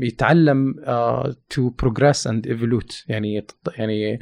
يتعلم 0.00 0.74
to 1.50 1.70
progress 1.70 2.26
and 2.26 2.46
evolve 2.46 3.04
يعني 3.08 3.46
يعني 3.76 4.18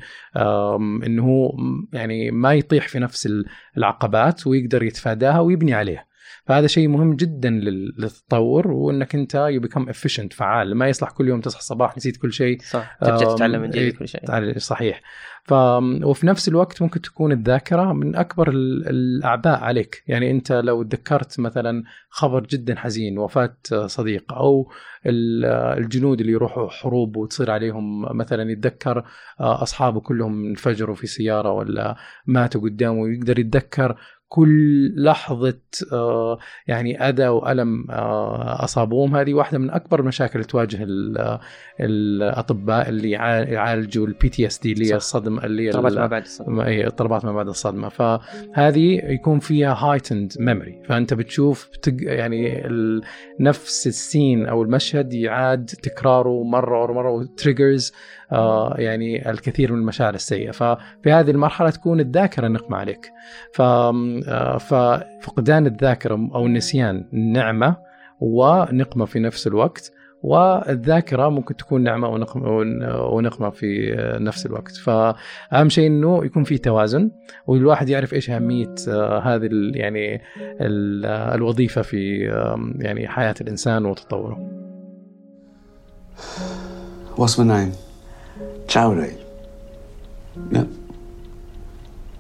إنه 1.07 1.23
هو 1.25 1.57
يعني 1.93 2.31
ما 2.31 2.55
يطيح 2.55 2.89
في 2.89 2.99
نفس 2.99 3.29
العقبات 3.77 4.47
ويقدر 4.47 4.83
يتفاداها 4.83 5.41
ويبني 5.41 5.75
عليها. 5.75 6.10
فهذا 6.51 6.67
شيء 6.67 6.89
مهم 6.89 7.15
جدا 7.17 7.51
لل- 7.51 7.95
للتطور 7.99 8.71
وإنك 8.71 9.15
أنت 9.15 9.35
you 9.35 9.61
become 9.61 9.89
efficient 9.89 10.33
فعال 10.33 10.75
ما 10.75 10.89
يصلح 10.89 11.11
كل 11.11 11.29
يوم 11.29 11.41
تصحى 11.41 11.59
الصباح 11.61 11.97
نسيت 11.97 12.17
كل 12.17 12.33
شيء. 12.33 12.59
صح. 12.63 12.97
ترجع 13.01 13.35
تتعلم 13.35 13.61
من 13.63 13.73
إيه، 13.73 13.81
جديد 13.83 13.97
كل 13.97 14.09
شيء. 14.09 14.59
صحيح. 14.59 15.01
ف 15.45 15.53
وفي 16.05 16.27
نفس 16.27 16.49
الوقت 16.49 16.83
ممكن 16.83 17.01
تكون 17.01 17.33
الذاكرة 17.33 17.93
من 17.93 18.17
أكبر 18.17 18.51
ال- 18.51 18.89
الأعباء 18.89 19.61
عليك. 19.61 20.03
يعني 20.07 20.31
أنت 20.31 20.53
لو 20.53 20.83
تذكرت 20.83 21.41
مثلا 21.41 21.83
خبر 22.11 22.43
جدا 22.43 22.75
حزين 22.77 23.19
وفاة 23.19 23.57
صديق 23.87 24.33
أو 24.33 24.71
ال- 25.07 25.45
الجنود 25.79 26.21
اللي 26.21 26.33
يروحوا 26.33 26.69
حروب 26.69 27.17
وتصير 27.17 27.51
عليهم 27.51 28.17
مثلا 28.17 28.51
يتذكر 28.51 29.05
أصحابه 29.41 30.01
كلهم 30.01 30.47
انفجروا 30.47 30.95
في 30.95 31.07
سيارة 31.07 31.53
ولا 31.53 31.97
ماتوا 32.27 32.61
قدامه 32.61 33.01
ويقدر 33.01 33.39
يتذكر 33.39 33.97
كل 34.33 34.93
لحظة 35.05 35.59
آه، 35.93 36.39
يعني 36.67 37.09
أذى 37.09 37.29
وألم 37.29 37.91
آه، 37.91 38.65
أصابوهم 38.65 39.17
هذه 39.17 39.35
واحدة 39.35 39.59
من 39.59 39.71
أكبر 39.71 40.01
المشاكل 40.01 40.33
اللي 40.35 40.47
تواجه 40.47 40.79
ال- 40.83 41.39
الأطباء 41.81 42.89
اللي 42.89 43.11
يعا- 43.11 43.45
يعالجوا 43.45 44.07
ال 44.07 44.29
PTSD 44.29 44.73
اللي. 44.73 44.91
هي 44.93 44.97
الصدمة 44.97 45.45
اللي 45.45 45.63
هي 45.63 45.69
اضطرابات 45.71 45.93
ما 45.99 46.07
بعد 46.07 46.23
الصدمة 46.23 46.65
اضطرابات 46.87 47.25
ما 47.25 47.33
بعد 47.33 47.49
الصدمة 47.49 47.89
فهذه 47.89 49.01
يكون 49.05 49.39
فيها 49.39 49.75
heightened 49.75 50.33
memory 50.41 50.83
فأنت 50.89 51.15
بتشوف. 51.15 51.71
يعني 52.01 52.67
ال... 52.67 53.03
نفس 53.41 53.87
السين 53.87 54.47
أو 54.47 54.63
المشهد 54.63 55.13
يعاد 55.13 55.65
تكراره 55.67 56.43
مرة 56.45 56.83
ورا 56.83 56.95
مرة 56.95 57.11
وتريجرز 57.11 57.93
يعني 58.79 59.31
الكثير 59.31 59.73
من 59.73 59.79
المشاعر 59.79 60.15
السيئة. 60.15 60.51
ففي 60.51 61.13
هذه 61.13 61.31
المرحلة 61.31 61.71
تكون 61.71 62.01
الذاكرة 62.01 62.49
نقمة 62.49 62.77
عليك. 62.77 63.11
ف... 63.55 63.63
آه 63.63 64.57
ففقدان 64.59 65.67
الذاكرة 65.67 66.15
أو 66.35 66.47
النسيان 66.47 67.05
نعمة 67.13 67.77
ونقمة 68.21 69.05
في 69.05 69.19
نفس 69.21 69.47
الوقت 69.47 69.93
والذاكرة 70.23 71.29
ممكن 71.29 71.57
تكون 71.57 71.83
نعمة 71.83 72.09
ونقمة 73.13 73.51
في 73.51 73.95
نفس 74.21 74.47
الوقت. 74.47 74.77
فاهم 74.77 75.69
شيء 75.69 75.87
إنه 75.87 76.25
يكون 76.25 76.45
في 76.45 76.59
توازن 76.59 77.11
والواحد 77.47 77.89
يعرف 77.89 78.15
إيش 78.15 78.31
أهمية 78.31 78.75
آه، 78.89 79.19
هذه 79.19 79.49
يعني 79.75 80.23
ال- 80.61 81.07
آه، 81.07 81.35
الوظيفة 81.35 81.83
في 81.83 82.19
يعني 82.79 83.09
حياة 83.09 83.35
الإنسان 83.41 83.85
وتطوره. 83.87 84.51
What's 87.17 87.39
my? 87.39 87.90
Tony, 88.71 89.17
Yep. 90.53 90.69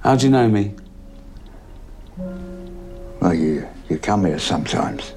How 0.02 0.16
do 0.16 0.26
you 0.26 0.33
know 0.33 0.49
me? 0.49 0.75
well, 3.21 3.33
you, 3.33 3.69
you 3.88 3.99
come 3.99 4.25
here 4.25 4.40
sometimes. 4.40 5.14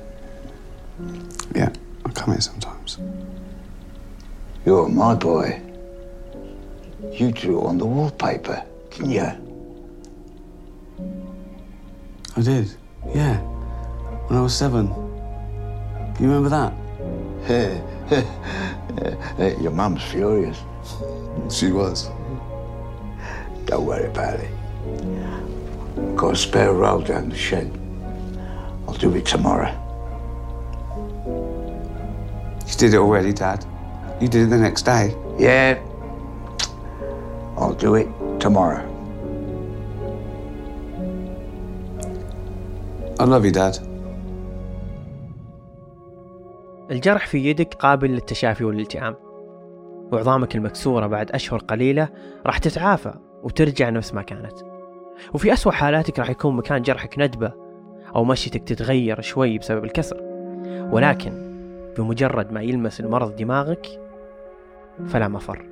Yeah, 1.56 1.74
I 2.06 2.10
come 2.12 2.34
here 2.34 2.42
sometimes. 2.42 3.00
You're 4.64 4.88
my 4.88 5.16
boy. 5.16 5.60
You 7.12 7.32
drew 7.32 7.64
on 7.64 7.80
the 7.80 7.88
wallpaper, 7.88 8.64
didn't 8.92 9.10
you? 9.10 9.32
I 12.38 12.42
did. 12.42 12.76
Yeah. 13.12 13.38
When 14.28 14.38
I 14.38 14.42
was 14.44 14.56
seven. 14.56 14.88
You 16.20 16.32
remember 16.32 16.50
that? 16.50 16.74
Your 19.60 19.72
mum's 19.72 20.04
furious. 20.04 20.60
She 21.51 21.73
was. 21.73 22.11
Don't 23.67 23.87
worry 23.87 24.07
about 24.07 24.41
it. 24.41 24.51
Got 26.17 26.35
a 26.35 26.37
spare 26.37 26.73
roll 26.73 27.01
down 27.01 27.29
the 27.29 27.37
shed. 27.37 27.71
I'll 28.87 28.95
do 28.95 29.15
it 29.15 29.27
tomorrow. 29.27 29.73
You 32.67 32.75
did 32.77 32.95
it 32.95 32.99
already, 32.99 33.33
Dad. 33.33 33.65
You 34.21 34.29
did 34.29 34.43
it 34.47 34.51
the 34.51 34.59
next 34.59 34.83
day. 34.83 35.15
Yeah, 35.39 35.79
I'll 37.57 37.75
do 37.75 37.95
it 37.97 38.09
tomorrow. 38.41 38.85
I 43.21 43.25
love 43.25 43.45
you, 43.45 43.53
Dad. 43.53 43.79
الجرح 46.91 47.27
في 47.27 47.39
يدك 47.39 47.75
قابل 47.75 48.11
للتشافي 48.11 48.65
والالتئام 48.65 49.22
وعظامك 50.12 50.56
المكسورة 50.56 51.08
بعد 51.08 51.32
أشهر 51.32 51.60
قليلة 51.60 52.10
راح 52.46 52.58
تتعافى 52.58 53.14
وترجع 53.44 53.90
نفس 53.90 54.14
ما 54.14 54.22
كانت. 54.22 54.54
وفي 55.34 55.54
أسوأ 55.54 55.72
حالاتك 55.72 56.20
راح 56.20 56.30
يكون 56.30 56.56
مكان 56.56 56.82
جرحك 56.82 57.20
ندبة 57.20 57.54
أو 58.16 58.24
مشيتك 58.24 58.64
تتغير 58.64 59.22
شوي 59.22 59.58
بسبب 59.58 59.84
الكسر. 59.84 60.18
ولكن 60.92 61.54
بمجرد 61.98 62.52
ما 62.52 62.62
يلمس 62.62 63.00
المرض 63.00 63.36
دماغك 63.36 63.88
فلا 65.06 65.28
مفر. 65.28 65.66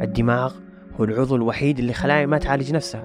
الدماغ 0.00 0.54
هو 1.00 1.04
العضو 1.04 1.36
الوحيد 1.36 1.78
اللي 1.78 1.92
خلايا 1.92 2.26
ما 2.26 2.38
تعالج 2.38 2.74
نفسها 2.74 3.04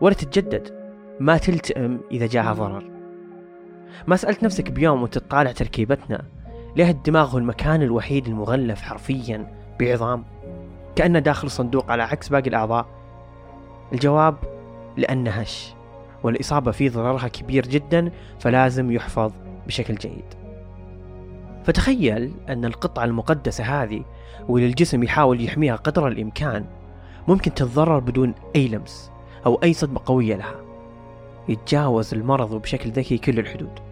ولا 0.00 0.14
تتجدد 0.14 0.86
ما 1.20 1.38
تلتئم 1.38 2.00
إذا 2.10 2.26
جاها 2.26 2.52
ضرر. 2.52 2.84
ما 4.06 4.16
سألت 4.16 4.44
نفسك 4.44 4.70
بيوم 4.70 5.02
وانت 5.02 5.18
تطالع 5.18 5.52
تركيبتنا 5.52 6.22
ليه 6.76 6.90
الدماغ 6.90 7.30
هو 7.30 7.38
المكان 7.38 7.82
الوحيد 7.82 8.26
المغلف 8.26 8.82
حرفيا 8.82 9.46
بعظام. 9.80 10.24
كأنه 10.96 11.18
داخل 11.18 11.50
صندوق 11.50 11.90
على 11.90 12.02
عكس 12.02 12.28
باقي 12.28 12.48
الأعضاء. 12.48 12.86
الجواب 13.92 14.36
لأنه 14.96 15.30
هش 15.30 15.74
والإصابة 16.22 16.70
فيه 16.70 16.90
ضررها 16.90 17.28
كبير 17.28 17.66
جدا 17.66 18.12
فلازم 18.40 18.90
يحفظ 18.90 19.32
بشكل 19.66 19.94
جيد. 19.94 20.24
فتخيل 21.64 22.32
أن 22.48 22.64
القطعة 22.64 23.04
المقدسة 23.04 23.64
هذه 23.64 24.04
واللي 24.48 24.68
الجسم 24.68 25.02
يحاول 25.02 25.44
يحميها 25.44 25.76
قدر 25.76 26.08
الإمكان 26.08 26.64
ممكن 27.28 27.54
تتضرر 27.54 27.98
بدون 27.98 28.34
أي 28.56 28.68
لمس 28.68 29.10
أو 29.46 29.60
أي 29.62 29.72
صدمة 29.72 30.00
قوية 30.06 30.36
لها. 30.36 30.56
يتجاوز 31.48 32.14
المرض 32.14 32.54
بشكل 32.54 32.90
ذكي 32.90 33.18
كل 33.18 33.38
الحدود. 33.38 33.85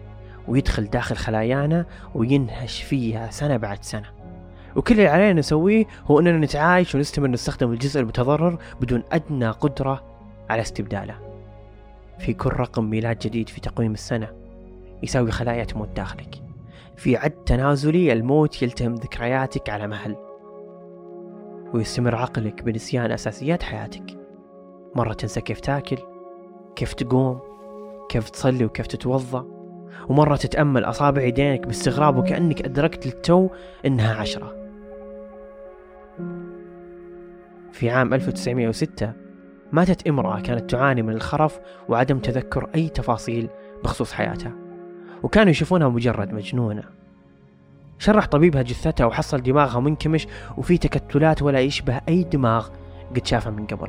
ويدخل 0.47 0.89
داخل 0.89 1.15
خلايانا 1.15 1.85
وينهش 2.15 2.83
فيها 2.83 3.31
سنة 3.31 3.57
بعد 3.57 3.83
سنة. 3.83 4.15
وكل 4.75 4.95
اللي 4.95 5.07
علينا 5.07 5.33
نسويه 5.39 5.85
هو 6.05 6.19
أننا 6.19 6.37
نتعايش 6.37 6.95
ونستمر 6.95 7.27
نستخدم 7.27 7.71
الجزء 7.71 7.99
المتضرر 7.99 8.57
بدون 8.81 9.03
أدنى 9.11 9.49
قدرة 9.49 10.03
على 10.49 10.61
استبداله. 10.61 11.15
في 12.19 12.33
كل 12.33 12.49
رقم 12.49 12.89
ميلاد 12.89 13.19
جديد 13.19 13.49
في 13.49 13.61
تقويم 13.61 13.91
السنة 13.93 14.27
يساوي 15.03 15.31
خلايا 15.31 15.63
تموت 15.63 15.89
داخلك. 15.95 16.35
في 16.95 17.17
عد 17.17 17.31
تنازلي 17.31 18.13
الموت 18.13 18.61
يلتهم 18.61 18.95
ذكرياتك 18.95 19.69
على 19.69 19.87
مهل. 19.87 20.15
ويستمر 21.73 22.15
عقلك 22.15 22.63
بنسيان 22.63 23.11
أساسيات 23.11 23.63
حياتك. 23.63 24.17
مرة 24.95 25.13
تنسى 25.13 25.41
كيف 25.41 25.59
تاكل 25.59 25.97
كيف 26.75 26.93
تقوم 26.93 27.39
كيف 28.09 28.29
تصلي 28.29 28.65
وكيف 28.65 28.87
تتوضأ. 28.87 29.54
ومرة 30.09 30.35
تتأمل 30.35 30.83
أصابع 30.83 31.21
يدينك 31.21 31.67
باستغراب 31.67 32.17
وكأنك 32.17 32.61
أدركت 32.61 33.05
للتو 33.05 33.49
إنها 33.85 34.15
عشرة. 34.15 34.55
في 37.71 37.89
عام 37.89 38.13
1906 38.13 39.13
ماتت 39.71 40.07
امرأة 40.07 40.39
كانت 40.39 40.71
تعاني 40.71 41.01
من 41.01 41.13
الخرف 41.13 41.59
وعدم 41.89 42.19
تذكر 42.19 42.69
أي 42.75 42.89
تفاصيل 42.89 43.49
بخصوص 43.83 44.13
حياتها 44.13 44.51
وكانوا 45.23 45.51
يشوفونها 45.51 45.89
مجرد 45.89 46.33
مجنونة. 46.33 46.83
شرح 47.99 48.25
طبيبها 48.25 48.61
جثتها 48.61 49.05
وحصل 49.05 49.41
دماغها 49.41 49.79
منكمش 49.79 50.27
وفي 50.57 50.77
تكتلات 50.77 51.41
ولا 51.41 51.59
يشبه 51.59 52.01
أي 52.09 52.23
دماغ 52.23 52.69
قد 53.15 53.27
شافها 53.27 53.51
من 53.51 53.65
قبل. 53.65 53.87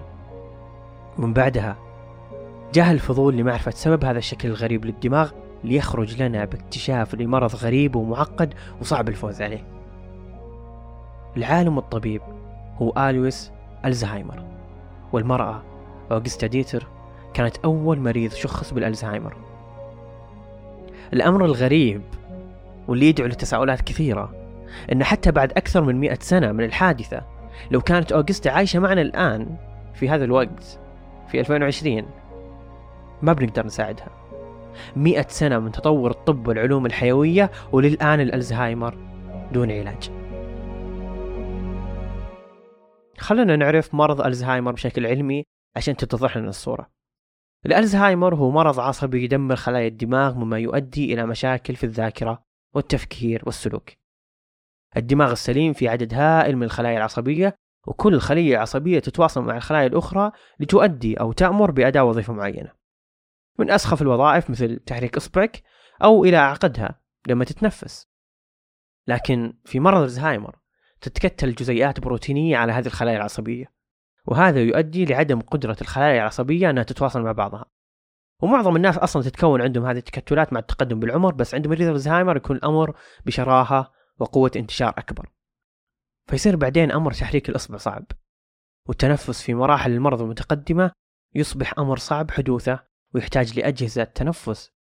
ومن 1.18 1.32
بعدها 1.32 1.76
جاه 2.74 2.92
الفضول 2.92 3.36
لمعرفة 3.36 3.70
سبب 3.70 4.04
هذا 4.04 4.18
الشكل 4.18 4.48
الغريب 4.48 4.84
للدماغ 4.84 5.30
ليخرج 5.66 6.22
لنا 6.22 6.44
باكتشاف 6.44 7.14
لمرض 7.14 7.54
غريب 7.54 7.96
ومعقد 7.96 8.54
وصعب 8.80 9.08
الفوز 9.08 9.42
عليه. 9.42 9.64
العالم 11.36 11.78
الطبيب 11.78 12.22
هو 12.78 12.92
آلويس 12.98 13.52
ألزهايمر 13.84 14.44
والمرأة 15.12 15.62
أوغستا 16.12 16.46
ديتر 16.46 16.86
كانت 17.34 17.56
أول 17.64 18.00
مريض 18.00 18.32
شخص 18.32 18.74
بالألزهايمر. 18.74 19.36
الأمر 21.12 21.44
الغريب 21.44 22.02
واللي 22.88 23.08
يدعو 23.08 23.26
لتساؤلات 23.26 23.80
كثيرة 23.80 24.34
أن 24.92 25.04
حتى 25.04 25.30
بعد 25.30 25.52
أكثر 25.52 25.82
من 25.82 26.00
مئة 26.00 26.18
سنة 26.20 26.52
من 26.52 26.64
الحادثة 26.64 27.22
لو 27.70 27.80
كانت 27.80 28.12
أوغستا 28.12 28.48
عايشة 28.48 28.78
معنا 28.78 29.00
الآن 29.00 29.56
في 29.94 30.08
هذا 30.08 30.24
الوقت 30.24 30.78
في 31.28 31.40
2020 31.40 32.06
ما 33.22 33.32
بنقدر 33.32 33.66
نساعدها. 33.66 34.25
مئة 34.96 35.28
سنة 35.28 35.58
من 35.58 35.72
تطور 35.72 36.10
الطب 36.10 36.48
والعلوم 36.48 36.86
الحيوية 36.86 37.50
وللآن 37.72 38.20
الألزهايمر 38.20 38.94
دون 39.52 39.70
علاج. 39.70 40.10
خلنا 43.18 43.56
نعرف 43.56 43.94
مرض 43.94 44.20
ألزهايمر 44.20 44.72
بشكل 44.72 45.06
علمي 45.06 45.44
عشان 45.76 45.96
تتضح 45.96 46.36
لنا 46.36 46.48
الصورة. 46.48 46.90
الألزهايمر 47.66 48.34
هو 48.34 48.50
مرض 48.50 48.80
عصبي 48.80 49.24
يدمر 49.24 49.56
خلايا 49.56 49.88
الدماغ 49.88 50.34
مما 50.34 50.58
يؤدي 50.58 51.14
إلى 51.14 51.26
مشاكل 51.26 51.76
في 51.76 51.84
الذاكرة 51.84 52.42
والتفكير 52.74 53.42
والسلوك. 53.46 53.90
الدماغ 54.96 55.32
السليم 55.32 55.72
في 55.72 55.88
عدد 55.88 56.14
هائل 56.14 56.56
من 56.56 56.62
الخلايا 56.62 56.96
العصبية 56.96 57.56
وكل 57.86 58.20
خلية 58.20 58.58
عصبية 58.58 58.98
تتواصل 58.98 59.42
مع 59.42 59.56
الخلايا 59.56 59.86
الأخرى 59.86 60.32
لتؤدي 60.60 61.20
أو 61.20 61.32
تأمر 61.32 61.70
بأداء 61.70 62.06
وظيفة 62.06 62.32
معينة. 62.32 62.75
من 63.58 63.70
أسخف 63.70 64.02
الوظائف 64.02 64.50
مثل 64.50 64.80
تحريك 64.86 65.16
إصبعك 65.16 65.62
أو 66.02 66.24
إلى 66.24 66.36
أعقدها 66.36 67.00
لما 67.28 67.44
تتنفس. 67.44 68.08
لكن 69.06 69.54
في 69.64 69.80
مرض 69.80 70.02
الزهايمر 70.02 70.58
تتكتل 71.00 71.54
جزيئات 71.54 72.00
بروتينية 72.00 72.56
على 72.56 72.72
هذه 72.72 72.86
الخلايا 72.86 73.16
العصبية 73.16 73.72
وهذا 74.24 74.60
يؤدي 74.60 75.04
لعدم 75.04 75.40
قدرة 75.40 75.76
الخلايا 75.80 76.20
العصبية 76.20 76.70
أنها 76.70 76.82
تتواصل 76.82 77.22
مع 77.22 77.32
بعضها. 77.32 77.64
ومعظم 78.42 78.76
الناس 78.76 78.98
أصلا 78.98 79.22
تتكون 79.22 79.62
عندهم 79.62 79.86
هذه 79.86 79.98
التكتلات 79.98 80.52
مع 80.52 80.60
التقدم 80.60 81.00
بالعمر 81.00 81.34
بس 81.34 81.54
عند 81.54 81.66
مريض 81.66 81.88
الزهايمر 81.88 82.36
يكون 82.36 82.56
الأمر 82.56 82.96
بشراهة 83.26 83.92
وقوة 84.18 84.50
انتشار 84.56 84.94
أكبر. 84.98 85.30
فيصير 86.26 86.56
بعدين 86.56 86.92
أمر 86.92 87.12
تحريك 87.12 87.48
الإصبع 87.48 87.76
صعب 87.76 88.04
والتنفس 88.88 89.42
في 89.42 89.54
مراحل 89.54 89.92
المرض 89.92 90.22
المتقدمة 90.22 90.92
يصبح 91.34 91.78
أمر 91.78 91.96
صعب 91.96 92.30
حدوثه 92.30 92.86
ويحتاج 93.16 93.58
لأجهزة 93.58 94.04
تنفس 94.04 94.72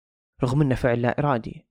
رغم 0.45 0.61
أنه 0.61 0.75
فعل 0.75 1.03
لا 1.03 1.19
إرادي. 1.19 1.67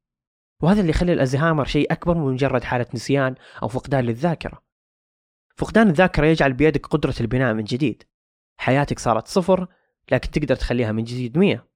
وهذا 0.62 0.80
اللي 0.80 0.90
يخلي 0.90 1.14
الأزهايمر 1.14 1.66
شيء 1.66 1.92
أكبر 1.94 2.18
من 2.18 2.34
مجرد 2.34 2.64
حالة 2.64 2.86
نسيان 2.94 3.36
أو 3.64 3.68
فقدان 3.68 4.06
للذاكرة. 4.06 4.64
فقدان 5.56 5.90
الذاكرة 5.90 6.26
يجعل 6.26 6.54
بيدك 6.54 6.86
قدرة 6.86 7.16
البناء 7.22 7.54
من 7.54 7.64
جديد. 7.64 8.04
حياتك 8.58 9.00
صارت 9.00 9.28
صفر 9.28 9.68
لكن 10.12 10.32
تقدر 10.32 10.56
تخليها 10.56 10.92
من 10.92 11.04
جديد 11.04 11.38
مية. 11.38 11.68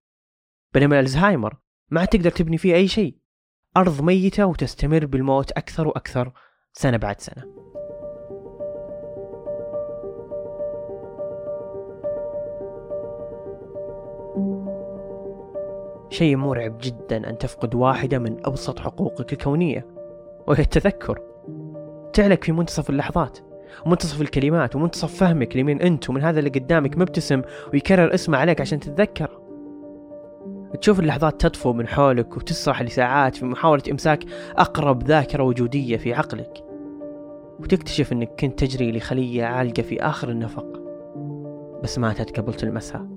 بينما 0.74 1.00
الألزهايمر 1.00 1.58
ما 1.90 2.06
تقدر 2.06 2.32
تبني 2.32 2.58
فيه 2.58 2.76
أي 2.76 2.88
شيء. 2.88 3.18
أرض 3.78 4.02
ميتة 4.02 4.46
وتستمر 4.46 5.06
بالموت 5.06 5.52
أكثر 5.52 5.88
وأكثر 5.88 6.34
سنة 6.74 6.98
بعد 6.98 7.22
سنة. 7.22 7.67
شيء 16.10 16.36
مرعب 16.36 16.78
جدا 16.82 17.30
أن 17.30 17.38
تفقد 17.38 17.76
واحدة 17.76 18.20
من 18.20 18.38
أبسط 18.46 18.80
حقوقك 18.80 19.34
الكونية 19.34 19.86
وهي 20.48 20.64
التذكر. 20.64 21.22
تعلق 22.14 22.44
في 22.44 22.52
منتصف 22.52 22.90
اللحظات 22.90 23.40
ومنتصف 23.86 24.22
الكلمات 24.22 24.76
ومنتصف 24.76 25.16
فهمك 25.16 25.58
لمين 25.58 25.82
أنت 25.82 26.10
ومن 26.10 26.22
هذا 26.22 26.40
اللي 26.40 26.50
قدامك 26.50 26.98
مبتسم 26.98 27.42
ويكرر 27.74 28.14
اسمه 28.14 28.38
عليك 28.38 28.62
عشان 28.62 28.80
تتذكر. 28.80 29.40
تشوف 30.82 31.00
اللحظات 31.00 31.42
تطفو 31.42 31.74
من 31.74 31.88
حولك 31.88 32.38
وتسرح 32.38 32.82
لساعات 32.82 33.36
في 33.36 33.46
محاولة 33.46 33.84
إمساك 33.92 34.24
أقرب 34.58 35.04
ذاكرة 35.04 35.44
وجودية 35.44 35.98
في 35.98 36.14
عقلك. 36.14 36.64
وتكتشف 37.60 38.12
أنك 38.12 38.30
كنت 38.40 38.60
تجري 38.60 38.92
لخلية 38.92 39.46
عالقة 39.46 39.82
في 39.82 40.02
آخر 40.02 40.30
النفق 40.30 40.82
بس 41.84 42.00
ماتت 42.00 42.40
قبل 42.40 42.54
تلمسها. 42.54 43.17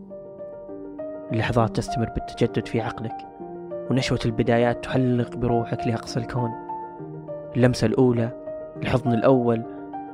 اللحظات 1.32 1.76
تستمر 1.76 2.10
بالتجدد 2.14 2.66
في 2.66 2.80
عقلك 2.80 3.16
ونشوة 3.90 4.18
البدايات 4.24 4.84
تحلق 4.84 5.36
بروحك 5.36 5.86
لأقصى 5.86 6.20
الكون. 6.20 6.50
اللمسة 7.56 7.86
الأولى 7.86 8.30
الحضن 8.82 9.12
الأول 9.12 9.62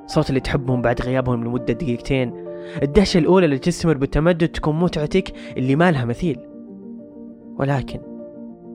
صوت 0.07 0.29
اللي 0.29 0.41
تحبهم 0.41 0.83
بعد 0.83 1.03
غيابهم 1.03 1.45
لمدة 1.45 1.75
دقيقتين. 1.75 2.47
الدهشة 2.83 3.19
الأولى 3.19 3.45
اللي 3.45 3.59
تستمر 3.59 3.97
بالتمدد 3.97 4.49
تكون 4.49 4.79
متعتك 4.79 5.33
اللي 5.57 5.77
ما 5.77 5.91
لها 5.91 6.05
مثيل. 6.05 6.39
ولكن 7.59 8.01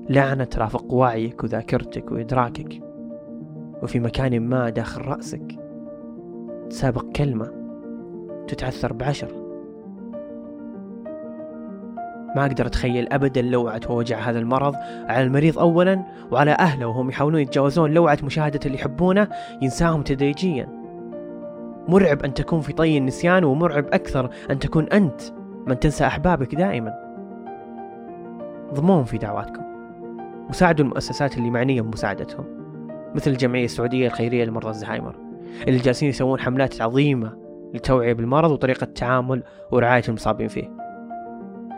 لعنة 0.10 0.44
ترافق 0.44 0.94
وعيك 0.94 1.44
وذاكرتك 1.44 2.12
وإدراكك. 2.12 2.84
وفي 3.84 4.00
مكان 4.00 4.40
ما 4.40 4.70
داخل 4.70 5.02
رأسك 5.02 5.60
تسابق 6.70 7.06
كلمة 7.16 7.52
تتعثر 8.48 8.94
بعشر. 8.94 9.41
ما 12.36 12.46
أقدر 12.46 12.66
أتخيل 12.66 13.14
أبدا 13.14 13.42
لوعة 13.42 13.82
ووجع 13.90 14.20
هذا 14.20 14.40
المرض. 14.40 14.76
على 15.10 15.24
المريض 15.24 15.60
أولا 15.60 16.04
وعلى 16.32 16.52
أهله 16.52 16.86
وهم 16.86 17.10
يحاولون 17.10 17.42
يتجاوزون 17.42 17.92
لوعة 17.92 18.18
مشاهدة 18.24 18.60
اللي 18.66 18.78
يحبونه 18.78 19.28
ينساهم 19.62 20.02
تدريجيا. 20.02 20.68
مرعب 21.88 22.24
أن 22.24 22.34
تكون 22.34 22.62
في 22.62 22.74
طي 22.74 22.98
النسيان 22.98 23.44
ومرعب 23.44 23.86
أكثر 23.94 24.30
أن 24.52 24.60
تكون 24.60 24.88
أنت 24.88 25.22
من 25.68 25.80
تنسى 25.80 26.06
أحبابك 26.08 26.56
دائما. 26.56 26.94
ضموهم 28.74 29.04
في 29.04 29.18
دعواتكم. 29.18 29.62
وساعدوا 30.50 30.86
المؤسسات 30.86 31.38
اللي 31.38 31.50
معنية 31.50 31.82
بمساعدتهم 31.82 32.46
مثل 33.16 33.32
الجمعية 33.32 33.66
السعودية 33.66 34.08
الخيرية 34.08 34.46
لمرضى 34.46 34.70
الزهايمر 34.70 35.16
اللي 35.68 35.80
جالسين 35.80 36.10
يسوون 36.10 36.40
حملات 36.40 36.82
عظيمة 36.82 37.38
للتوعية 37.74 38.14
بالمرض 38.14 38.52
وطريقة 38.52 38.84
التعامل 38.84 39.44
ورعاية 39.72 40.04
المصابين 40.08 40.48
فيه. 40.48 40.81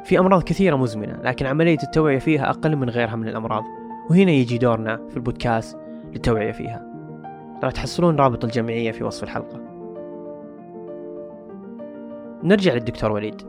في 0.03 0.19
أمراض 0.19 0.43
كثيرة 0.43 0.75
مزمنة 0.75 1.19
لكن 1.23 1.45
عملية 1.45 1.77
التوعية 1.83 2.19
فيها 2.19 2.49
أقل 2.49 2.75
من 2.75 2.89
غيرها 2.89 3.15
من 3.15 3.27
الأمراض. 3.27 3.63
وهنا 4.09 4.31
يجي 4.31 4.57
دورنا 4.57 5.07
في 5.09 5.17
البودكاست 5.17 5.77
للتوعية 6.13 6.51
فيها. 6.51 6.85
راح 7.63 7.71
تحصلون 7.71 8.15
رابط 8.15 8.43
الجمعية 8.43 8.91
في 8.91 9.03
وصف 9.03 9.23
الحلقة. 9.23 9.59
نرجع 12.43 12.73
للدكتور 12.73 13.11
وليد. 13.11 13.41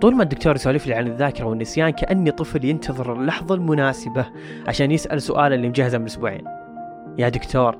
طول 0.00 0.14
ما 0.14 0.22
الدكتور 0.22 0.54
يسولف 0.54 0.86
لي 0.86 0.94
عن 0.94 1.06
الذاكرة 1.06 1.44
والنسيان 1.44 1.90
كأني 1.90 2.30
طفل 2.30 2.64
ينتظر 2.64 3.12
اللحظة 3.12 3.54
المناسبة 3.54 4.26
عشان 4.68 4.90
يسأل 4.90 5.22
سؤال 5.22 5.52
اللي 5.52 5.68
مجهزه 5.68 5.98
من 5.98 6.04
أسبوعين. 6.04 6.44
يا 7.18 7.28
دكتور 7.28 7.78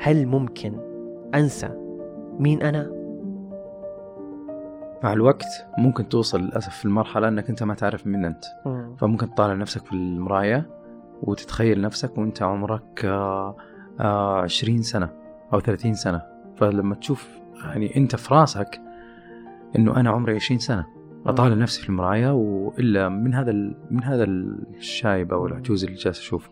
هل 0.00 0.26
ممكن 0.26 0.72
أنسى 1.34 1.68
مين 2.38 2.62
أنا؟ 2.62 2.93
مع 5.04 5.12
الوقت 5.12 5.66
ممكن 5.78 6.08
توصل 6.08 6.40
للأسف 6.40 6.76
في 6.76 6.84
المرحلة 6.84 7.28
إنك 7.28 7.48
أنت 7.50 7.62
ما 7.62 7.74
تعرف 7.74 8.06
من 8.06 8.24
أنت 8.24 8.44
مم. 8.66 8.96
فممكن 8.96 9.34
تطالع 9.34 9.54
نفسك 9.54 9.86
في 9.86 9.92
المراية 9.92 10.70
وتتخيل 11.22 11.80
نفسك 11.80 12.18
وأنت 12.18 12.42
عمرك 12.42 13.04
آه، 13.04 13.56
آه، 14.00 14.40
20 14.40 14.82
سنة 14.82 15.10
أو 15.52 15.60
30 15.60 15.94
سنة 15.94 16.22
فلما 16.56 16.94
تشوف 16.94 17.28
يعني 17.64 17.96
أنت 17.96 18.16
في 18.16 18.34
راسك 18.34 18.80
إنه 19.76 20.00
أنا 20.00 20.10
عمري 20.10 20.34
20 20.34 20.58
سنة 20.58 20.86
أطالع 21.26 21.54
نفسي 21.54 21.82
في 21.82 21.88
المراية 21.88 22.32
وإلا 22.32 23.08
من 23.08 23.34
هذا 23.34 23.52
من 23.90 24.04
هذا 24.04 24.24
الشايب 24.24 25.32
أو 25.32 25.46
العجوز 25.46 25.84
اللي 25.84 25.96
جالس 25.96 26.18
أشوفه 26.18 26.50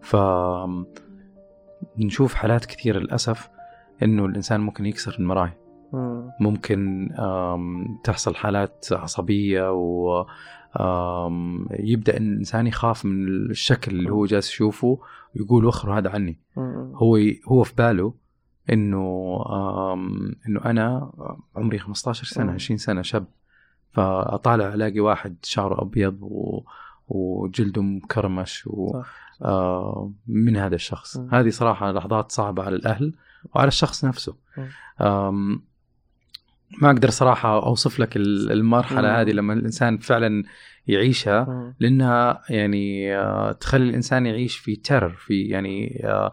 ف 0.00 0.16
نشوف 1.98 2.34
حالات 2.34 2.64
كثيرة 2.64 2.98
للأسف 2.98 3.50
إنه 4.02 4.26
الإنسان 4.26 4.60
ممكن 4.60 4.86
يكسر 4.86 5.16
المراية. 5.18 5.65
ممكن 6.40 7.08
تحصل 8.04 8.34
حالات 8.34 8.86
عصبية 8.92 9.72
و 9.72 10.26
آم، 10.80 11.66
يبدأ 11.70 12.16
الإنسان 12.16 12.66
يخاف 12.66 13.04
من 13.04 13.26
الشكل 13.50 13.96
اللي 13.96 14.10
هو 14.10 14.26
جالس 14.26 14.50
يشوفه 14.50 14.98
ويقول 15.36 15.64
وخر 15.64 15.98
هذا 15.98 16.10
عني. 16.10 16.38
هو 16.94 17.18
هو 17.48 17.62
في 17.64 17.74
باله 17.74 18.14
إنه 18.72 19.36
إنه 20.48 20.60
أنا 20.64 21.10
عمري 21.56 21.78
15 21.78 22.24
سنة 22.26 22.44
مم. 22.46 22.50
20 22.54 22.78
سنة 22.78 23.02
شاب 23.02 23.26
فأطالع 23.92 24.74
ألاقي 24.74 25.00
واحد 25.00 25.36
شعره 25.42 25.82
أبيض 25.82 26.18
و 26.22 26.60
وجلده 27.08 27.82
مكرمش 27.82 28.66
و. 28.66 29.02
آه 29.42 30.12
من 30.26 30.56
هذا 30.56 30.74
الشخص 30.74 31.16
مم. 31.16 31.28
هذه 31.34 31.48
صراحة 31.50 31.92
لحظات 31.92 32.32
صعبة 32.32 32.62
على 32.62 32.76
الأهل 32.76 33.14
وعلى 33.54 33.68
الشخص 33.68 34.04
نفسه 34.04 34.36
ما 36.82 36.90
أقدر 36.90 37.10
صراحة 37.10 37.56
أوصف 37.66 38.00
لك 38.00 38.16
ال- 38.16 38.52
المرحلة 38.52 39.08
مم. 39.08 39.14
هذه 39.16 39.30
لما 39.30 39.52
الإنسان 39.52 39.98
فعلا 39.98 40.44
يعيشها 40.86 41.44
مم. 41.48 41.74
لأنها 41.80 42.42
يعني 42.50 43.16
آه، 43.16 43.52
تخلي 43.52 43.84
الإنسان 43.88 44.26
يعيش 44.26 44.56
في 44.56 44.76
ترر 44.76 45.10
في 45.10 45.42
يعني 45.42 46.00
آه، 46.04 46.32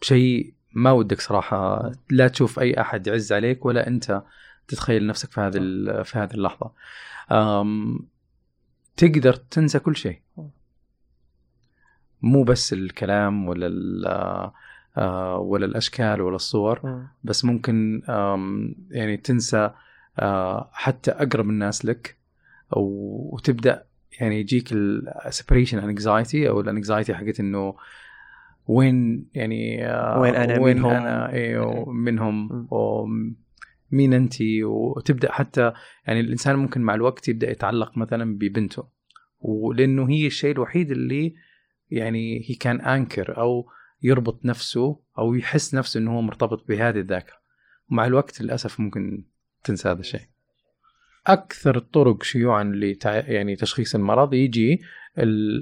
شيء 0.00 0.54
ما 0.72 0.90
ودك 0.92 1.20
صراحة. 1.20 1.92
لا 2.10 2.28
تشوف 2.28 2.58
أي 2.60 2.80
أحد 2.80 3.06
يعز 3.06 3.32
عليك 3.32 3.66
ولا 3.66 3.86
أنت 3.86 4.22
تتخيل 4.68 5.06
نفسك 5.06 5.30
في 5.32 5.40
هذه 5.40 5.58
في 6.02 6.18
هذه 6.18 6.34
اللحظة. 6.34 6.72
آم، 7.32 7.98
تقدر 8.96 9.32
تنسى 9.34 9.78
كل 9.78 9.96
شيء. 9.96 10.20
مو 12.22 12.44
بس 12.44 12.72
الكلام 12.72 13.48
ولا 13.48 13.66
آه، 14.10 14.54
ولا 15.40 15.66
الأشكال 15.66 16.20
ولا 16.20 16.36
الصور. 16.36 17.06
بس 17.24 17.44
ممكن 17.44 18.02
يعني 18.90 19.16
تنسى 19.16 19.70
آه، 20.18 20.70
حتى 20.72 21.10
أقرب 21.10 21.50
الناس 21.50 21.84
لك 21.84 22.16
وتبدأ 22.76 23.84
يعني 24.20 24.40
يجيك 24.40 24.72
ال 24.72 24.82
separation 24.82 25.78
anxiety 25.78 26.48
أو 26.48 26.60
ال 26.60 26.67
anxiety 26.67 27.14
حقت 27.14 27.40
إنه 27.40 27.74
وين 28.66 29.26
يعني 29.34 29.86
آه، 29.86 30.20
وين 30.20 30.34
أنا 30.34 30.60
وين 30.60 30.76
منهم؟ 30.76 30.92
أنا 30.92 31.32
أيوه 31.32 31.92
منهم 31.92 32.66
مين 33.90 34.14
انت؟ 34.14 34.34
وتبدأ 34.64 35.32
حتى 35.32 35.72
يعني 36.06 36.20
الإنسان 36.20 36.56
ممكن 36.56 36.80
مع 36.80 36.94
الوقت 36.94 37.28
يبدأ 37.28 37.50
يتعلق 37.50 37.98
مثلا 37.98 38.38
ببنته. 38.38 38.84
ولأنه 39.40 40.10
هي 40.10 40.26
الشيء 40.26 40.52
الوحيد 40.52 40.90
اللي 40.90 41.34
يعني 41.90 42.44
هي 42.48 42.54
كان 42.54 42.80
انكر 42.80 43.38
أو 43.38 43.66
يربط 44.02 44.44
نفسه 44.44 45.00
أو 45.18 45.34
يحس 45.34 45.74
نفسه 45.74 46.00
إنه 46.00 46.16
هو 46.16 46.22
مرتبط 46.22 46.68
بهذه 46.68 46.98
الذاكرة. 46.98 47.36
ومع 47.90 48.06
الوقت 48.06 48.40
للأسف 48.40 48.80
ممكن 48.80 49.24
تنسى 49.64 49.88
هذا 49.88 50.00
الشيء. 50.00 50.20
أكثر 51.26 51.76
الطرق 51.76 52.22
شيوعا 52.22 52.64
لتع... 52.64 53.14
يعني 53.14 53.56
تشخيص 53.56 53.94
المرض 53.94 54.34
يجي 54.34 54.80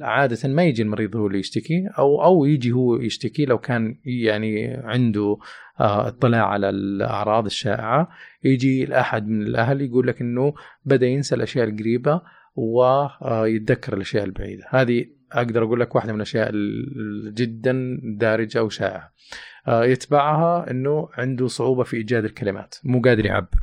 عادة 0.02 0.48
ما 0.48 0.64
يجي 0.64 0.82
المريض 0.82 1.16
هو 1.16 1.26
اللي 1.26 1.38
يشتكي 1.38 1.88
أو 1.98 2.24
أو 2.24 2.44
يجي 2.44 2.72
هو 2.72 2.96
يشتكي 2.96 3.44
لو 3.44 3.58
كان 3.58 3.98
يعني 4.04 4.74
عنده 4.84 5.38
آه، 5.80 6.08
اطلاع 6.08 6.46
على 6.46 6.68
الأعراض 6.68 7.44
الشائعة. 7.44 8.08
يجي 8.44 8.84
الأحد 8.84 9.28
من 9.28 9.42
الأهل 9.42 9.80
يقول 9.80 10.06
لك 10.06 10.20
إنه 10.20 10.54
بدأ 10.84 11.06
ينسى 11.06 11.34
الأشياء 11.34 11.68
القريبة 11.68 12.22
ويتذكر 12.56 13.94
الأشياء 13.94 14.24
البعيدة. 14.24 14.64
هذه 14.70 15.17
أقدر 15.32 15.64
أقول 15.64 15.80
لك 15.80 15.94
واحدة 15.94 16.12
من 16.12 16.16
الأشياء 16.16 16.50
جدا 17.34 18.00
دارجة 18.02 18.64
وشائعة. 18.64 19.12
آه، 19.68 19.84
يتبعها 19.84 20.70
إنه 20.70 21.08
عنده 21.12 21.46
صعوبة 21.46 21.82
في 21.82 21.96
إيجاد 21.96 22.24
الكلمات. 22.24 22.74
مو 22.84 23.00
قادر 23.00 23.26
يعبر. 23.26 23.58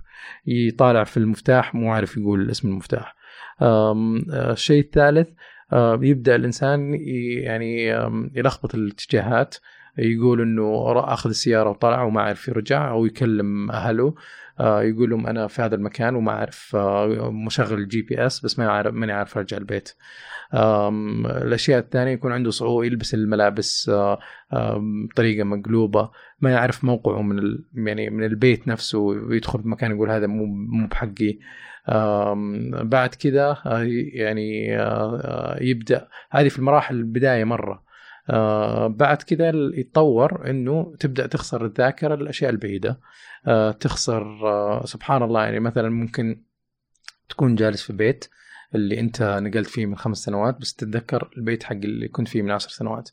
يطالع 0.47 1.03
في 1.03 1.17
المفتاح 1.17 1.75
مو 1.75 1.93
عارف 1.93 2.17
يقول 2.17 2.51
اسم 2.51 2.67
المفتاح. 2.67 3.15
آه، 3.61 3.95
الشيء 4.31 4.81
الثالث 4.81 5.29
آه، 5.73 5.99
يبدأ 6.01 6.35
الإنسان 6.35 6.95
يعني 7.43 7.87
يلخبط 8.35 8.75
الاتجاهات. 8.75 9.55
يقول 9.97 10.41
إنه 10.41 10.99
أخذ 11.13 11.29
السيارة 11.29 11.69
وطلع 11.69 12.03
وما 12.03 12.21
عرف 12.21 12.47
يرجع 12.47 12.89
أو 12.89 13.05
يكلم 13.05 13.71
أهله. 13.71 14.15
يقول 14.59 15.09
لهم 15.09 15.27
أنا 15.27 15.47
في 15.47 15.61
هذا 15.61 15.75
المكان 15.75 16.15
وما 16.15 16.31
أعرف 16.31 16.75
آه، 16.75 17.29
مشغل 17.31 17.79
ال 17.79 18.01
GPS 18.01 18.45
بس 18.45 18.59
ما 18.59 18.71
عارف 18.71 18.93
ماني 18.93 19.11
عارف 19.11 19.37
أرجع 19.37 19.57
البيت. 19.57 19.93
الأشياء 20.53 21.79
الثانية 21.79 22.11
يكون 22.11 22.31
عنده 22.31 22.51
صعوبة 22.51 22.85
يلبس 22.85 23.13
الملابس 23.13 23.91
بطريقة 25.11 25.43
مقلوبة 25.43 26.11
ما 26.39 26.51
يعرف 26.51 26.83
موقعه 26.83 27.21
من 27.21 27.57
يعني 27.73 28.09
من 28.09 28.23
البيت 28.23 28.67
نفسه 28.67 28.99
ويدخل 28.99 29.61
في 29.61 29.67
مكان 29.67 29.91
يقول 29.91 30.09
هذا 30.09 30.27
مو 30.27 30.45
مو 30.45 30.87
بحقي. 30.87 31.39
بعد 32.83 33.15
كذا 33.15 33.57
آه، 33.65 33.83
يعني 34.13 34.77
آه، 34.79 35.21
آه، 35.23 35.63
يبدأ. 35.63 36.07
هذه 36.31 36.47
في 36.47 36.59
المراحل 36.59 36.95
البداية 36.95 37.43
مرة. 37.43 37.84
بعد 38.87 39.21
كذا 39.27 39.51
يتطور 39.73 40.49
إنه 40.49 40.95
تبدأ 40.99 41.27
تخسر 41.27 41.65
الذاكرة 41.65 42.13
الاشياء 42.13 42.51
البعيدة. 42.51 42.99
تخسر 43.79 44.25
سبحان 44.85 45.23
الله 45.23 45.43
يعني 45.43 45.59
مثلا 45.59 45.89
ممكن 45.89 46.43
تكون 47.29 47.55
جالس 47.55 47.81
في 47.81 47.93
بيت 47.93 48.25
اللي 48.75 48.99
أنت 48.99 49.39
نقلت 49.43 49.67
فيه 49.67 49.85
من 49.85 49.95
خمس 49.95 50.17
سنوات 50.17 50.61
بس 50.61 50.73
تتذكر 50.73 51.29
البيت 51.37 51.63
حق 51.63 51.71
اللي 51.75 52.07
كنت 52.07 52.27
فيه 52.27 52.41
من 52.41 52.51
عشر 52.51 52.69
سنوات. 52.69 53.09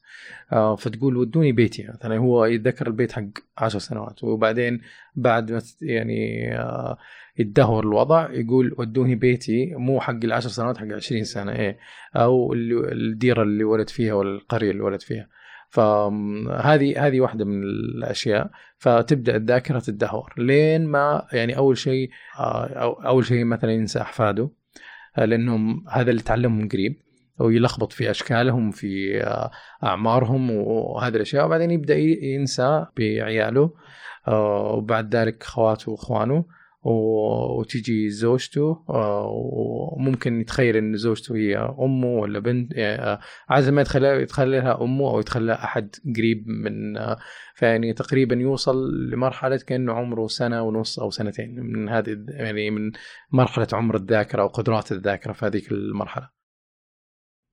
آه 0.53 0.77
فتقول 0.77 1.17
ودوني 1.17 1.53
بيتي 1.53 1.87
مثلا 1.89 2.19
هو 2.19 2.45
يتذكر 2.45 2.87
البيت 2.87 3.13
حق 3.13 3.25
عشر 3.59 3.79
سنوات. 3.79 4.25
وبعدين 4.25 4.81
بعد 5.15 5.53
ما 5.53 5.63
يعني 5.83 6.53
آه 6.59 6.99
يتدهور 7.39 7.85
الوضع 7.85 8.31
يقول 8.31 8.75
ودوني 8.79 9.15
بيتي 9.15 9.75
مو 9.75 10.01
حق 10.01 10.25
العشر 10.25 10.49
سنوات 10.49 10.79
حق 10.79 10.87
عشرين 10.87 11.25
سنة 11.25 11.53
إيه. 11.53 11.79
أو 12.17 12.53
الديرة 12.53 13.43
اللي 13.43 13.65
ولد 13.65 13.89
فيها 13.89 14.15
ولا 14.15 14.31
القرية 14.31 14.71
اللي 14.71 14.83
ولد 14.83 15.01
فيها. 15.03 15.29
فهذه 15.69 17.07
هذه 17.07 17.21
واحدة 17.21 17.45
من 17.45 17.63
الأشياء. 17.63 18.51
فتبدأ 18.79 19.37
الذاكرة 19.37 19.79
تتدهور 19.79 20.35
لين 20.39 20.87
ما 20.87 21.27
يعني 21.33 21.57
أول 21.57 21.79
شيء 21.79 22.11
آه، 22.39 22.97
أول 23.07 23.25
شيء 23.25 23.45
مثلا 23.45 23.73
ينسى 23.73 24.01
أحفاده. 24.01 24.51
لأنهم 25.17 25.85
هذا 25.89 26.11
اللي 26.11 26.23
تعلمهم 26.23 26.69
قريب 26.69 26.97
ويلخبط 27.39 27.93
في 27.93 28.11
أشكالهم 28.11 28.71
في 28.71 29.23
آه، 29.25 29.51
أعمارهم 29.85 30.51
وهذه 30.51 31.15
الأشياء 31.17 31.47
وبعدين 31.47 31.71
يبدأ 31.71 31.97
ينسى 32.23 32.87
بعياله 32.97 33.71
آه، 34.29 34.73
وبعد 34.73 35.17
ذلك 35.17 35.43
اخواته 35.43 35.93
وإخوانه. 35.93 36.45
وتجي 36.83 38.11
زوجته 38.11 38.85
آه، 38.89 39.27
وممكن 39.97 40.41
يتخيل 40.41 40.77
إن 40.77 40.97
زوجته 40.97 41.37
هي 41.37 41.57
أمه 41.57 42.07
ولا 42.07 42.39
بنت 42.39 42.73
يعني 42.75 43.21
عادة 43.49 43.71
ما 43.71 43.81
يتخيل 43.81 44.05
يتخيلها 44.05 44.83
أمه 44.83 45.11
أو 45.11 45.21
يتخيلها 45.21 45.65
أحد 45.65 45.95
قريب 46.17 46.49
من 46.49 46.97
فيعني 47.55 47.93
تقريبا 47.93 48.35
يوصل 48.35 49.09
لمرحلة 49.11 49.57
كأنه 49.57 49.93
عمره 49.93 50.27
سنة 50.27 50.63
ونص 50.63 50.99
أو 50.99 51.11
سنتين 51.11 51.61
من 51.61 51.89
هذه 51.89 52.25
يعني 52.29 52.71
من 52.71 52.93
مرحلة 53.33 53.69
عمر 53.73 53.97
الذاكرة 53.97 54.43
أو 54.43 54.49
قدرات 54.49 54.93
الذاكرة 54.93 55.33
في 55.33 55.47
هذيك 55.47 55.73
المرحلة. 55.73 56.31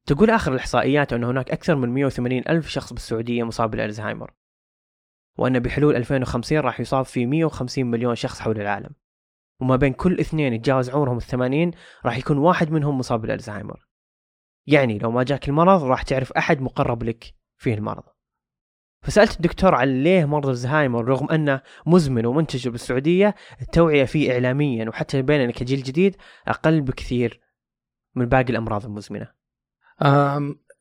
تقول 0.06 0.30
آخر 0.30 0.54
الإحصائيات 0.54 1.14
أن 1.14 1.24
هناك 1.24 1.52
أكثر 1.52 1.76
من 1.76 1.90
180 1.90 2.44
ألف 2.50 2.68
شخص 2.68 2.94
بالسعودية 2.94 3.44
مصاب 3.44 3.72
بالألزهايمر. 3.72 4.34
وأن 5.38 5.60
بحلول 5.60 5.96
2050 5.96 6.60
راح 6.60 6.80
يصاب 6.80 7.06
في 7.06 7.26
150 7.26 7.86
مليون 7.86 8.16
شخص 8.16 8.40
حول 8.40 8.62
العالم. 8.62 8.90
وما 9.60 9.76
بين 9.76 9.94
كل 9.94 10.20
اثنين 10.20 10.54
يتجاوز 10.54 10.90
عمرهم 10.90 11.18
الثمانين 11.18 11.72
راح 12.06 12.18
يكون 12.18 12.38
واحد 12.38 12.72
منهم 12.72 12.98
مصاب 12.98 13.22
بالألزهايمر. 13.22 13.88
يعني 14.68 14.98
لو 14.98 15.12
ما 15.12 15.24
جاك 15.24 15.50
المرض 15.50 15.84
راح 15.84 16.02
تعرف 16.02 16.32
أحد 16.32 16.62
مقرب 16.62 17.04
لك 17.04 17.34
فيه 17.58 17.74
المرض. 17.74 18.04
فسألت 19.02 19.36
الدكتور 19.36 19.76
عن 19.76 20.04
ليه 20.04 20.26
مرض 20.26 20.50
الزهايمر 20.50 21.06
رغم 21.06 21.30
أنه 21.32 21.62
مزمن 21.86 22.26
ومنتشر 22.26 22.70
بالسعودية 22.70 23.36
التوعية 23.62 24.06
فيه 24.06 24.32
إعلاميا 24.32 24.90
وحتى 24.90 25.22
بيننا 25.22 25.52
كجيل 25.52 25.84
جديد 25.84 26.16
أقل 26.48 26.82
بكثير 26.82 27.42
من 28.16 28.26
باقي 28.26 28.50
الأمراض 28.50 28.86
المزمنة. 28.86 29.28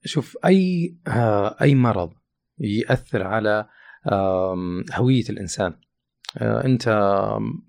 شوف 0.05 0.39
أي 0.45 0.97
آه، 1.09 1.57
أي 1.61 1.75
مرض 1.75 2.13
يأثر 2.59 3.23
على 3.23 3.67
هوية 4.95 5.25
الإنسان 5.31 5.75
آه، 6.39 6.65
أنت 6.65 6.89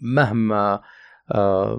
مهما 0.02 0.82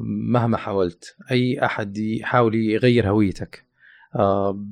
مهما 0.03 0.57
حاولت 0.57 1.17
أي 1.31 1.65
أحد 1.65 1.99
يحاول 1.99 2.55
يغير 2.55 3.11
هويتك 3.11 3.65
آه، 4.17 4.65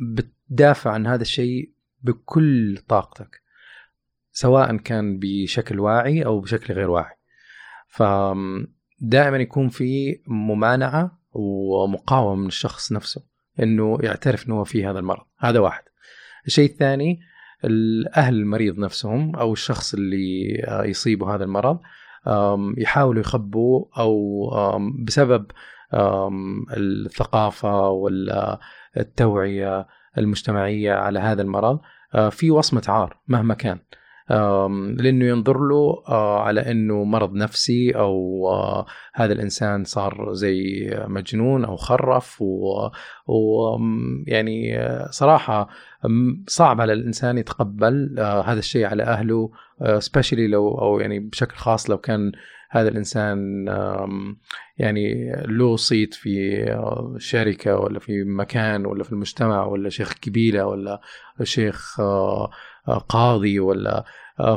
بتدافع 0.00 0.90
عن 0.90 1.06
هذا 1.06 1.22
الشيء 1.22 1.70
بكل 2.02 2.78
طاقتك 2.88 3.42
سواء 4.32 4.76
كان 4.76 5.18
بشكل 5.18 5.80
واعي 5.80 6.24
أو 6.24 6.40
بشكل 6.40 6.74
غير 6.74 6.90
واعي. 6.90 7.16
فدائما 7.88 9.36
يكون 9.36 9.68
في 9.68 10.20
ممانعة 10.26 11.18
ومقاومة 11.32 12.40
من 12.40 12.46
الشخص 12.46 12.92
نفسه 12.92 13.24
إنه 13.62 13.98
يعترف 14.02 14.46
إنه 14.46 14.54
هو 14.54 14.64
في 14.64 14.86
هذا 14.86 14.98
المرض. 14.98 15.24
هذا 15.38 15.58
واحد. 15.58 15.82
الشيء 16.46 16.70
الثاني 16.70 17.20
الأهل 17.64 18.34
المريض 18.34 18.78
نفسهم 18.78 19.36
أو 19.36 19.52
الشخص 19.52 19.94
اللي 19.94 20.62
آه، 20.66 20.84
يصيبه 20.84 21.34
هذا 21.34 21.44
المرض 21.44 21.80
يحاولوا 22.78 23.20
يخبوا 23.20 23.84
أو 23.98 24.50
بسبب 25.04 25.46
الثقافة 26.76 27.88
والتوعية 28.96 29.86
المجتمعية 30.18 30.92
على 30.92 31.18
هذا 31.18 31.42
المرض 31.42 31.80
آه، 32.14 32.28
في 32.28 32.50
وصمة 32.50 32.82
عار 32.88 33.16
مهما 33.28 33.54
كان. 33.54 33.78
لأنه 34.98 35.24
ينظر 35.24 35.58
له 35.58 36.02
آه، 36.08 36.40
على 36.40 36.70
أنه 36.70 37.04
مرض 37.04 37.34
نفسي 37.34 37.90
أو 37.90 38.48
آه، 38.48 38.86
هذا 39.14 39.32
الإنسان 39.32 39.84
صار 39.84 40.32
زي 40.32 40.90
مجنون 41.08 41.64
أو 41.64 41.76
خرف 41.76 42.42
ويعني 43.26 44.78
صراحة 45.10 45.68
صعب 46.48 46.80
على 46.80 46.92
الإنسان 46.92 47.38
يتقبل 47.38 48.20
هذا 48.20 48.58
الشيء 48.58 48.86
على 48.86 49.02
أهله 49.02 49.50
سبيشلي 49.98 50.46
لو 50.46 50.78
أو 50.78 51.00
يعني 51.00 51.18
بشكل 51.18 51.56
خاص 51.56 51.90
لو 51.90 51.98
كان 51.98 52.32
هذا 52.70 52.88
الإنسان 52.88 53.66
يعني 54.78 55.32
له 55.46 55.76
صيت 55.76 56.14
في 56.14 56.64
آه، 56.72 57.14
شركة 57.18 57.76
ولا 57.76 57.98
في 57.98 58.24
مكان 58.24 58.86
ولا 58.86 59.04
في 59.04 59.12
المجتمع 59.12 59.64
ولا 59.66 59.88
شيخ 59.88 60.14
قبيله 60.26 60.66
ولا 60.66 61.00
شيخ 61.42 62.00
آه، 62.00 62.04
آه، 62.44 62.50
قاضي 63.08 63.60
ولا 63.60 64.04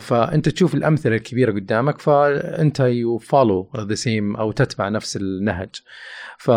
فأنت 0.02 0.50
تشوف 0.50 0.76
الأمثلة 0.76 1.16
الكبيرة 1.16 1.52
قدامك 1.52 2.00
فأنت 2.02 2.80
you 2.80 3.18
follow 3.18 3.72
the 3.78 3.96
same 3.96 4.36
أو 4.36 4.52
تتبع 4.52 4.90
نفس 4.90 5.18
النهج. 5.18 5.70
ف 6.38 6.52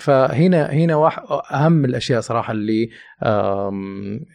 فهنا 0.00 0.72
هنا 0.72 1.10
أهم 1.50 1.84
الأشياء 1.84 2.20
صراحة 2.20 2.52
اللي 2.52 2.90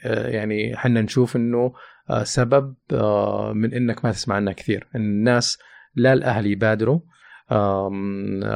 يعني 0.05 0.75
إحنا 0.75 1.01
نشوف 1.01 1.35
إنه 1.35 1.73
سبب 2.23 2.75
من 3.55 3.73
إنك 3.73 4.05
ما 4.05 4.11
تسمع 4.11 4.35
عنها 4.35 4.53
كثير. 4.53 4.87
الناس 4.95 5.57
لا 5.95 6.13
الأهل 6.13 6.47
يبادروا 6.47 6.99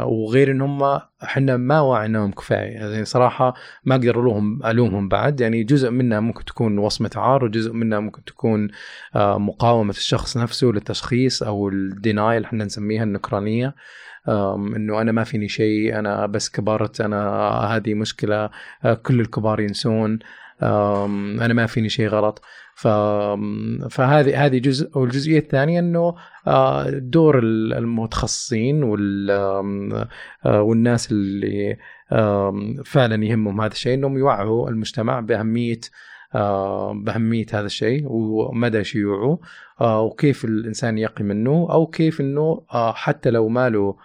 وغير 0.05 0.51
إن 0.51 0.61
هم 0.61 0.99
إحنا 1.23 1.57
ما 1.57 1.79
وعيناهم 1.81 2.31
كفاية. 2.31 2.71
يعني 2.71 3.05
صراحة 3.05 3.53
ما 3.85 3.95
أقدر 3.95 4.19
الومهم 4.19 4.65
ألومهم 4.65 5.09
بعد. 5.09 5.41
يعني 5.41 5.63
جزء 5.63 5.89
منها 5.89 6.19
ممكن 6.19 6.45
تكون 6.45 6.77
وصمة 6.77 7.11
عار 7.15 7.45
وجزء 7.45 7.73
منها 7.73 7.99
ممكن 7.99 8.23
تكون 8.23 8.67
آه، 9.15 9.37
مقاومة 9.37 9.89
الشخص 9.89 10.37
نفسه 10.37 10.67
للتشخيص 10.67 11.43
أو 11.43 11.69
الدينايل 11.69 12.43
إحنا 12.43 12.65
نسميها 12.65 13.03
النكرانية. 13.03 13.75
إنه 14.27 15.01
أنا 15.01 15.11
ما 15.11 15.23
فيني 15.23 15.47
شيء 15.47 15.99
أنا 15.99 16.25
بس 16.25 16.49
كبرت 16.49 17.01
أنا 17.01 17.49
هذه 17.49 17.93
مشكلة 17.93 18.49
آه، 18.85 18.93
كل 18.93 19.19
الكبار 19.19 19.59
ينسون. 19.59 20.19
أنا 20.61 21.53
ما 21.53 21.65
فيني 21.65 21.89
شيء 21.89 22.07
غلط. 22.07 22.41
فهذه 23.89 24.45
هذه 24.45 24.57
جزء 24.59 24.97
والجزئية 24.97 25.39
الثانية 25.39 25.79
إنه 25.79 26.15
آه، 26.47 26.89
دور 26.89 27.39
ال- 27.39 27.73
المتخصصين 27.73 28.83
آه، 29.31 30.61
والناس 30.61 31.11
اللي 31.11 31.77
فعلا 32.85 33.25
يهمهم 33.25 33.61
هذا 33.61 33.71
الشيء 33.71 33.93
إنهم 33.93 34.17
يوعوا 34.17 34.69
المجتمع 34.69 35.19
بأهمية 35.19 35.79
آه، 36.35 36.93
بأهمية 36.93 37.45
هذا 37.53 37.65
الشيء 37.65 38.03
ومدى 38.07 38.83
شيوعه 38.83 39.39
وكيف 39.81 40.45
الإنسان 40.45 40.97
يقي 40.97 41.23
منه 41.23 41.67
أو 41.71 41.87
كيف 41.87 42.21
إنه 42.21 42.65
حتى 42.93 43.29
لو 43.29 43.47
ما 43.47 43.69
له 43.69 43.95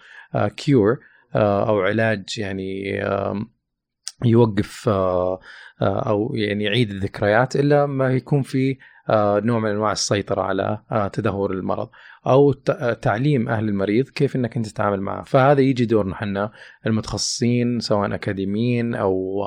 كيور 0.57 0.99
أو 1.37 1.81
علاج 1.81 2.39
يعني 2.39 3.01
يوقف 4.25 4.89
آه، 4.89 5.41
آه، 5.83 6.09
أو 6.09 6.35
يعني 6.35 6.65
يعيد 6.65 6.91
الذكريات 6.91 7.57
إلا 7.57 7.87
ما 7.87 8.11
يكون 8.11 8.43
في 8.43 8.79
آه، 9.11 9.41
نوع 9.41 9.59
من 9.59 9.71
أنواع 9.71 9.93
السيطرة 9.93 10.43
على 10.43 10.83
تدهور 11.13 11.53
المرض 11.53 11.91
أو 12.27 12.53
تعليم 13.03 13.49
أهل 13.49 13.69
المريض 13.69 14.09
كيف 14.09 14.37
إنك 14.37 14.57
أنت 14.57 14.67
تتعامل 14.67 15.01
معه. 15.01 15.23
فهذا 15.23 15.61
يجي 15.61 15.87
دورنا 15.87 16.13
إحنا 16.13 16.53
المتخصصين 16.87 17.81
سواء 17.81 18.15
أكاديميين 18.15 18.95
أو 18.95 19.45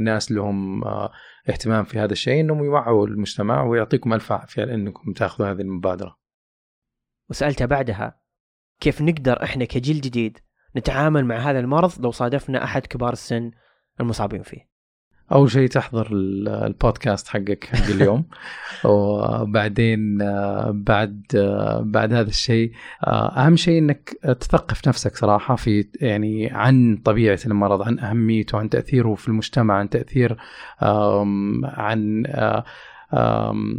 ناس 0.00 0.32
لهم 0.32 0.84
اهتمام 1.48 1.84
في 1.84 1.98
هذا 1.98 2.12
الشيء 2.12 2.40
إنهم 2.40 2.64
يوعوا 2.64 3.06
المجتمع 3.06 3.62
ويعطيكم 3.62 4.12
ألف 4.12 4.32
عافية 4.32 4.64
لأنكم 4.64 5.12
تاخذوا 5.12 5.50
هذه 5.50 5.60
المبادرة. 5.60 6.16
وسألته 7.30 7.64
بعدها 7.64 8.20
كيف 8.80 9.02
نقدر 9.02 9.42
إحنا 9.42 9.64
كجيل 9.64 10.00
جديد 10.00 10.38
نتعامل 10.76 11.24
مع 11.24 11.36
هذا 11.36 11.60
المرض 11.60 11.92
لو 12.00 12.10
صادفنا 12.10 12.64
أحد 12.64 12.86
كبار 12.86 13.12
السن 13.12 13.50
المصابين 14.00 14.42
فيه 14.42 14.74
أول 15.32 15.50
شيء 15.50 15.68
تحضر 15.68 16.08
ال- 16.12 16.48
البودكاست 16.48 17.28
حقك 17.28 17.64
حق 17.64 17.90
اليوم 17.90 18.24
وبعدين 18.84 20.18
بعد 20.72 21.22
بعد 21.80 22.12
هذا 22.12 22.28
الشيء 22.28 22.72
أهم 23.06 23.56
شيء 23.56 23.78
إنك 23.78 24.10
تثقف 24.40 24.88
نفسك 24.88 25.16
صراحة 25.16 25.56
في 25.56 25.88
يعني 26.00 26.50
عن 26.50 26.96
طبيعة 27.04 27.38
المرض 27.46 27.82
عن 27.82 27.98
أهميته 27.98 28.58
عن 28.58 28.68
تأثيره 28.68 29.14
في 29.14 29.28
المجتمع 29.28 29.74
عن 29.74 29.88
تأثير 29.88 30.36
عن 31.64 32.22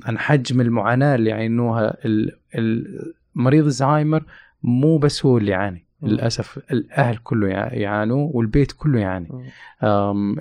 عن 0.06 0.18
حجم 0.18 0.62
المعاناة 0.62 1.16
اللي 1.16 1.30
يعانوها 1.30 1.98
ال- 2.06 3.14
مريض 3.36 3.66
الزهايمر 3.66 4.24
مو 4.64 4.98
بس 4.98 5.26
هو 5.26 5.38
اللي 5.38 5.52
يعاني. 5.52 5.85
للأسف 6.04 6.60
الأهل 6.72 7.18
كله 7.18 7.48
يع- 7.48 7.74
يعانوا 7.74 8.30
والبيت 8.34 8.72
كله 8.72 9.00
يعاني. 9.00 9.28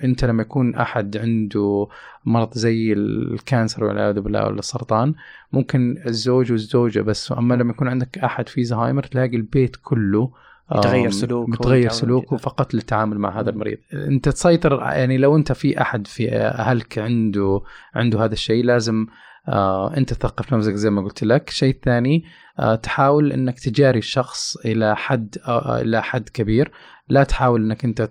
أنت 0.04 0.24
لما 0.24 0.42
يكون 0.42 0.74
أحد 0.74 1.16
عنده 1.16 1.88
مرض 2.24 2.52
زي 2.54 2.92
الكانسر 2.92 3.84
والعياذ 3.84 4.20
بالله 4.20 4.46
ولا 4.46 4.58
السرطان 4.58 5.14
ممكن 5.52 5.96
الزوج 6.06 6.52
والزوجة 6.52 7.00
بس 7.00 7.32
أما 7.32 7.54
لما 7.54 7.70
يكون 7.70 7.88
عندك 7.88 8.18
أحد 8.18 8.48
في 8.48 8.64
زهايمر 8.64 9.02
تلاقي 9.02 9.36
البيت 9.36 9.76
كله 9.82 10.30
يتغير 10.72 11.10
سلوكه 11.10 11.50
متغير 11.50 11.90
سلوكه. 11.90 12.36
فقط 12.36 12.74
للتعامل 12.74 13.18
مع 13.18 13.40
هذا 13.40 13.50
المريض. 13.50 13.78
أنت 13.92 14.28
تسيطر 14.28 14.80
يعني 14.82 15.18
لو 15.18 15.36
أنت 15.36 15.52
في 15.52 15.80
أحد 15.80 16.06
في 16.06 16.32
أهلك 16.36 16.98
عنده 16.98 17.60
عنده 17.94 18.24
هذا 18.24 18.32
الشيء 18.32 18.64
لازم 18.64 19.06
آه 19.48 19.96
أنت 19.96 20.12
تثقف 20.12 20.54
نفسك 20.54 20.74
زي 20.74 20.90
ما 20.90 21.02
قلت 21.02 21.24
لك. 21.24 21.48
الشيء 21.48 21.74
الثاني 21.74 22.24
آه 22.58 22.74
تحاول 22.74 23.32
إنك 23.32 23.60
تجاري 23.60 23.98
الشخص 23.98 24.56
إلى 24.56 24.96
حد 24.96 25.38
آه 25.48 25.80
إلى 25.80 26.02
حد 26.02 26.28
كبير. 26.28 26.72
لا 27.08 27.24
تحاول 27.24 27.64
إنك 27.64 27.84
أنت 27.84 28.10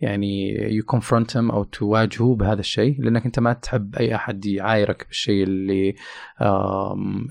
يعني 0.00 0.50
يو 0.74 0.82
confront 0.92 1.30
him 1.34 1.52
أو 1.52 1.64
تواجهه 1.64 2.34
بهذا 2.34 2.60
الشيء 2.60 3.02
لأنك 3.02 3.26
أنت 3.26 3.38
ما 3.38 3.52
تحب 3.52 3.96
أي 3.96 4.14
أحد 4.14 4.46
يعايرك 4.46 5.06
بالشيء 5.06 5.42
اللي 5.44 5.94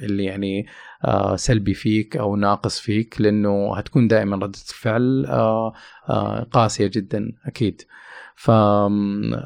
اللي 0.04 0.24
يعني 0.24 0.65
سلبي 1.36 1.74
فيك 1.74 2.18
أو 2.18 2.36
ناقص 2.36 2.80
فيك 2.80 3.22
لأنه 3.22 3.78
هتكون 3.78 4.08
دائما 4.08 4.36
ردة 4.36 4.60
الفعل 4.70 5.26
آه، 5.26 5.74
آه، 6.10 6.44
قاسية 6.44 6.88
جدا 6.88 7.32
أكيد. 7.46 7.82
ف 8.36 8.52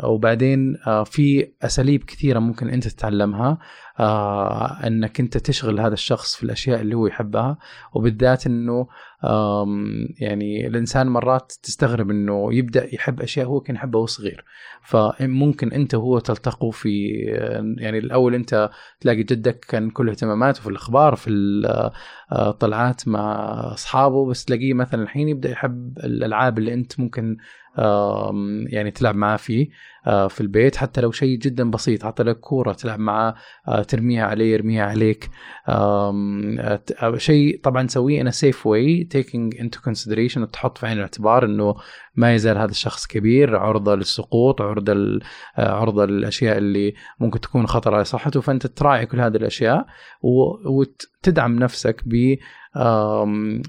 وبعدين 0.04 0.78
آه، 0.88 1.04
في 1.04 1.48
أساليب 1.62 2.04
كثيرة 2.04 2.39
ممكن 2.39 2.70
أنت 2.70 2.88
تتعلمها 2.88 3.58
آه، 4.00 4.88
أنك 4.88 5.20
أنت 5.20 5.38
تشغل 5.38 5.80
هذا 5.80 5.94
الشخص 5.94 6.36
في 6.36 6.44
الأشياء 6.44 6.82
اللي 6.82 6.96
هو 6.96 7.08
يحبها 7.08 7.58
وبالذات 7.94 8.48
إنه 8.48 8.88
يعني 10.19 10.67
الإنسان 10.67 11.07
مرات 11.07 11.53
تستغرب 11.63 12.09
إنه 12.09 12.53
يبدأ 12.53 12.95
يحب 12.95 13.21
أشياء 13.21 13.47
هو 13.47 13.59
كان 13.59 13.75
يحبها 13.75 13.97
وهو 13.99 14.05
صغير. 14.05 14.45
فممكن 14.83 15.71
أنت 15.71 15.95
وهو 15.95 16.19
تلتقوا 16.19 16.71
في 16.71 17.07
يعني 17.77 17.97
الأول 17.97 18.36
أنت 18.36 18.69
تلاقي 18.99 19.23
جدك 19.23 19.59
كان 19.59 19.89
كل 19.89 20.09
اهتماماته 20.09 20.62
في 20.62 20.69
الأخبار 20.69 21.15
في 21.15 21.29
الطلعات 22.31 23.07
مع 23.07 23.49
أصحابه 23.73 24.25
بس 24.25 24.45
تلاقيه 24.45 24.73
مثلا 24.73 25.03
الحين 25.03 25.29
يبدأ 25.29 25.49
يحب 25.49 25.97
الألعاب 25.97 26.57
اللي 26.57 26.73
أنت 26.73 26.99
ممكن 26.99 27.38
يعني 28.67 28.91
تلعب 28.91 29.15
معاه 29.15 29.38
فيه. 29.38 29.67
آه، 29.67 29.71
في 30.04 30.42
البيت 30.42 30.76
حتى 30.76 31.02
لو 31.02 31.12
شيء 31.12 31.38
جدا 31.38 31.72
بسيط 31.72 32.06
حتى 32.06 32.24
لو 32.24 32.34
كورة 32.34 32.74
تلعب 32.74 33.00
معاه 33.00 33.36
آه، 33.68 33.84
ترميها 33.84 34.26
عليه 34.26 34.54
يرميها 34.54 34.86
عليك. 34.86 35.30
آه، 35.68 36.80
آه، 37.02 37.18
شيء 37.18 37.60
طبعا 37.63 37.88
in 37.88 38.28
a 38.28 38.32
safe 38.32 38.63
way 38.63 39.08
taking 39.18 39.60
into 39.60 39.80
consideration 39.89 40.50
تحط 40.52 40.78
في 40.78 40.88
عين 40.88 40.98
الاعتبار 40.98 41.46
إنه 41.46 41.76
ما 42.16 42.36
يزال 42.36 42.58
هذا 42.58 42.72
الشخص 42.72 43.08
كبير 43.08 43.56
عرضة 43.56 43.96
للسقوط 43.96 44.62
عرضة 44.62 45.20
آه، 45.58 45.72
عرضة 45.72 46.06
للأشياء 46.06 46.58
اللي 46.58 46.94
ممكن 47.20 47.39
تكون 47.39 47.68
خطر 47.68 47.96
على 47.96 48.04
صحته. 48.04 48.42
فأنت 48.42 48.68
تراعي 48.68 49.06
كل 49.06 49.20
هذه 49.22 49.36
الأشياء 49.36 49.86
وتدعم 50.66 51.60
نفسك 51.60 52.02
ب 52.06 52.36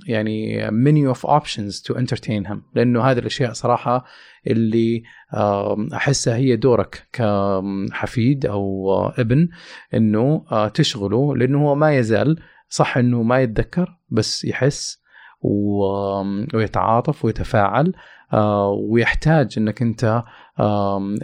يعني 0.07 0.70
menu 0.70 1.14
of 1.14 1.29
options 1.29 1.83
to 1.83 1.94
entertain 1.94 2.49
him. 2.51 2.57
لأنه 2.75 3.03
هذه 3.03 3.18
الأشياء 3.18 3.53
صراحة 3.53 4.05
اللي 4.47 5.03
احسها 5.94 6.37
هي 6.37 6.57
دورك 6.57 7.09
كحفيد 7.12 8.47
أو 8.47 8.90
ابن 9.09 9.49
إنه 9.94 10.44
آه، 10.53 10.68
تشغله 10.68 11.37
لأنه 11.37 11.62
هو 11.62 11.75
ما 11.75 11.97
يزال 11.97 12.38
صح 12.68 12.97
إنه 12.97 13.23
ما 13.23 13.40
يتذكر 13.40 13.99
بس 14.09 14.44
يحس 14.44 15.05
ويتعاطف 16.55 17.25
ويتفاعل 17.25 17.92
آه، 18.33 18.70
ويحتاج 18.70 19.55
إنك 19.59 19.83
أنت 19.83 20.23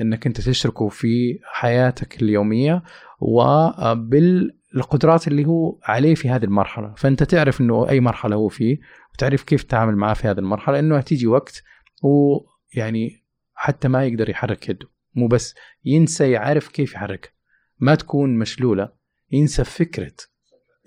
إنك 0.01 0.27
أنت 0.27 0.40
تشركه 0.40 0.88
في 0.88 1.38
حياتك 1.44 2.23
اليومية 2.23 2.83
وبالقدرات 3.20 4.29
اللي 5.29 5.44
هو 5.46 5.79
عليه 5.85 6.14
في 6.14 6.29
هذه 6.29 6.44
المرحلة. 6.44 6.94
فأنت 6.96 7.23
تعرف 7.23 7.61
إنه 7.61 7.88
أي 7.88 8.01
مرحلة 8.01 8.37
هو 8.37 8.49
فيه 8.49 8.79
وتعرف 9.14 9.42
كيف 9.42 9.62
تتعامل 9.62 9.96
معاه 9.96 10.14
في 10.14 10.29
هذه 10.29 10.38
المرحلة 10.38 10.79
إنه 10.79 10.96
هتيجي 10.96 11.27
وقت 11.27 11.62
ويعني 12.03 13.19
حتى 13.62 13.88
ما 13.88 14.05
يقدر 14.05 14.31
يحرك 14.31 14.68
يده. 14.68 14.88
مو 15.14 15.27
بس 15.29 15.55
ينسى 15.85 16.31
يعرف 16.31 16.68
كيف 16.68 16.94
يحرك 16.94 17.33
ما 17.79 17.94
تكون 17.94 18.38
مشلولة 18.38 18.88
ينسى 19.33 19.64
فكرة 19.64 20.12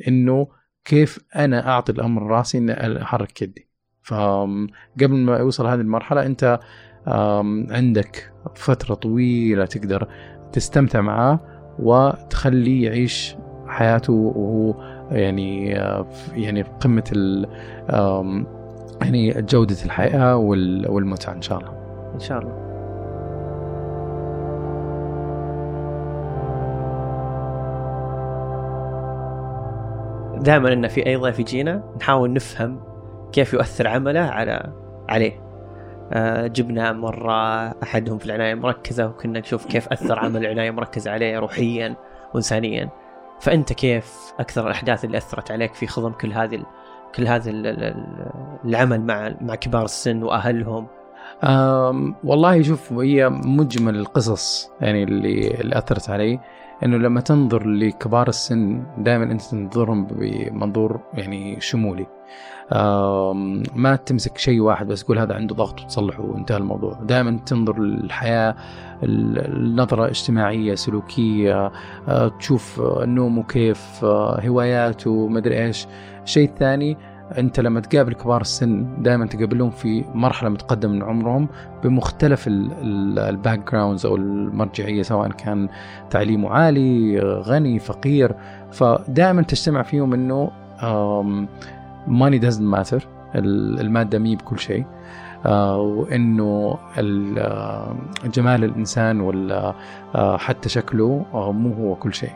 إنه 0.08 0.48
كيف 0.86 1.20
أنا 1.36 1.70
أعطي 1.70 1.92
الأمر 1.92 2.28
راسي 2.28 2.58
ان 2.58 2.70
أحرك 2.70 3.42
يدي. 3.42 3.70
فقبل 4.04 5.16
ما 5.16 5.38
يوصل 5.38 5.68
هذه 5.68 5.82
المرحلة 5.82 6.26
أنت 6.26 6.60
عندك 7.70 8.34
فترة 8.56 8.96
طويلة 8.96 9.66
تقدر 9.66 10.08
تستمتع 10.54 11.02
معاه 11.02 11.40
وتخليه 11.80 12.86
يعيش 12.86 13.36
حياته 13.68 14.14
وهو 14.14 14.82
يعني 15.12 15.68
يعني 16.34 16.64
في 16.64 16.70
قمه 16.70 17.04
يعني 19.02 19.42
جودة 19.42 19.78
الحياة 19.86 20.36
وال- 20.38 20.90
والمتعة 20.92 21.34
إن 21.34 21.42
شاء 21.42 21.60
الله. 21.60 21.83
إن 22.14 22.20
شاء 22.20 22.40
الله. 22.40 22.64
دائما 30.44 30.74
إن 30.74 30.88
في 30.88 31.06
أي 31.06 31.16
ضيف 31.16 31.40
يجينا 31.40 31.84
نحاول 32.00 32.34
نفهم 32.34 32.80
كيف 33.32 33.54
يؤثر 33.54 33.88
عمله 33.88 34.20
على 34.20 34.74
عليه. 35.10 35.44
آه، 36.14 36.48
جبنا 36.48 36.92
مرة 36.92 37.68
أحدهم 37.84 38.18
في 38.18 38.26
العناية 38.26 38.54
المركزة 38.54 39.08
وكنا 39.08 39.40
نشوف 39.40 39.66
كيف 39.66 39.88
أثر 39.88 40.20
عمل 40.20 40.46
العناية 40.46 40.70
المركزة 40.70 41.12
عليه 41.12 41.40
روحيا 41.40 41.96
وإنسانيا. 42.34 42.90
فأنت 43.40 43.74
كيف 43.74 44.34
أكثر 44.40 44.68
الأحداث 44.68 45.06
اللي 45.06 45.18
أثرت 45.18 45.52
عليك 45.52 45.74
في 45.74 45.88
خضم 45.88 46.12
كل 46.12 46.34
هذه 46.34 46.64
كل 47.16 47.28
هذا 47.28 47.50
ال- 47.50 47.68
ال- 47.68 47.84
ال- 47.84 48.60
العمل 48.66 49.02
مع 49.02 49.34
مع 49.42 49.56
كبار 49.56 49.86
السن 49.86 50.24
وأهلهم؟ 50.24 50.88
والله 52.24 52.62
شوف 52.62 52.94
هي 52.94 53.30
مجمل 53.30 53.96
القصص 53.96 54.70
يعني 54.82 55.04
اللي, 55.04 55.48
اللي 55.62 55.78
أثرت 55.78 56.10
علي 56.10 56.40
إنه 56.84 56.98
لما 56.98 57.22
تنظر 57.22 57.68
لكبار 57.68 58.28
السن 58.28 58.84
دائما 58.98 59.24
أنت 59.24 59.42
تنظرهم 59.42 60.06
بمنظور 60.06 61.00
يعني 61.14 61.62
شمولي. 61.62 62.08
ما 63.76 63.96
تمسك 64.06 64.38
شيء 64.38 64.60
واحد 64.60 64.88
بس 64.88 65.04
تقول 65.04 65.20
هذا 65.20 65.34
عنده 65.36 65.56
ضغط 65.56 65.82
وتصلحه 65.82 66.24
وانتهى 66.24 66.58
الموضوع. 66.58 66.94
دائما 66.94 67.40
تنظر 67.46 67.80
للحياة 67.80 68.56
ال- 69.04 69.56
النظرة 69.56 70.08
اجتماعية 70.08 70.76
سلوكية 70.76 71.72
أه، 72.08 72.28
تشوف 72.40 72.82
نومه 73.00 73.44
كيف 73.44 74.00
أه، 74.04 74.42
هواياته 74.48 75.28
مدري 75.28 75.66
إيش. 75.66 75.88
الشيء 76.24 76.50
الثاني 76.50 76.98
انت 77.38 77.60
لما 77.60 77.80
تقابل 77.80 78.14
كبار 78.14 78.42
السن 78.42 78.88
دائما 79.00 79.26
تقابلهم 79.26 79.70
في 79.70 80.06
مرحلة 80.14 80.50
متقدمة 80.50 80.94
من 80.94 81.04
عمرهم 81.04 81.48
بمختلف 81.84 82.44
ال 82.48 83.72
backgrounds 83.72 84.06
أو 84.06 84.16
المرجعية 84.16 85.02
سواء 85.04 85.30
كان 85.32 85.70
تعليمه 86.10 86.50
عالي 86.50 87.20
غني 87.20 87.80
فقير. 87.80 88.36
فدائما 88.72 89.42
تجتمع 89.42 89.82
فيهم 89.82 90.14
إنه 90.14 90.52
money 92.08 92.40
matter 92.42 93.02
ال- 93.36 93.80
المادة 93.80 94.20
مي 94.20 94.36
بكل 94.36 94.60
شيء. 94.60 94.86
آه، 95.46 95.78
وإنه 95.82 96.78
ال- 96.98 97.96
جمال 98.34 98.64
الإنسان 98.64 99.20
ولا 99.22 99.74
آه، 100.16 100.38
حتى 100.38 100.70
شكله 100.70 101.26
آه، 101.34 101.52
مو 101.52 101.74
هو 101.74 101.96
كل 101.96 102.14
شيء. 102.14 102.32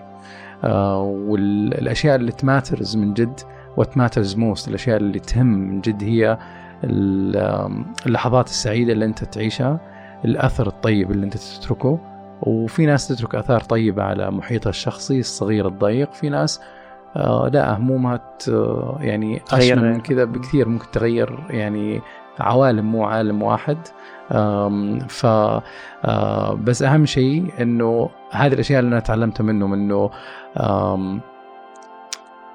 والاشياء 1.03 2.15
اللي 2.15 2.31
ت 2.31 2.39
matters 2.40 2.97
من 2.97 3.13
جد 3.13 3.39
what 3.77 3.97
matters 3.97 4.35
most 4.35 4.67
الأشياء 4.67 4.97
اللي 4.97 5.19
تهم 5.19 5.45
من 5.47 5.81
جد 5.81 6.03
هي 6.03 6.37
ال- 6.83 7.83
اللحظات 8.05 8.47
السعيدة 8.47 8.93
اللي 8.93 9.05
أنت 9.05 9.23
تعيشها 9.23 9.79
الأثر 10.25 10.67
الطيب 10.67 11.11
اللي 11.11 11.25
أنت 11.25 11.37
تتركه. 11.37 11.99
وفي 12.41 12.85
ناس 12.85 13.07
تترك 13.07 13.35
آثار 13.35 13.59
طيبة 13.61 14.03
على 14.03 14.31
محيطها 14.31 14.69
الشخصي 14.69 15.19
الصغير 15.19 15.67
الضيق 15.67 16.13
في 16.13 16.29
ناس 16.29 16.61
آه 17.15 17.49
لا 17.53 17.77
همومها 17.77 18.21
يعني. 18.99 19.41
أشمل 19.53 19.93
من 19.93 19.99
كذا 20.01 20.23
بكثير 20.25 20.67
ممكن 20.69 20.91
تغير 20.91 21.39
يعني 21.49 22.01
عوالم 22.39 22.85
مو 22.91 23.03
عالم 23.05 23.43
واحد. 23.43 23.77
ف 25.07 25.25
آه، 26.05 26.53
بس 26.53 26.81
أهم 26.83 27.05
شيء 27.05 27.45
إنه 27.61 28.09
هذه 28.31 28.53
الأشياء 28.53 28.79
اللي 28.79 28.89
أنا 28.91 28.99
تعلمتها 28.99 29.43
منه 29.43 29.65
إنه 29.73 30.09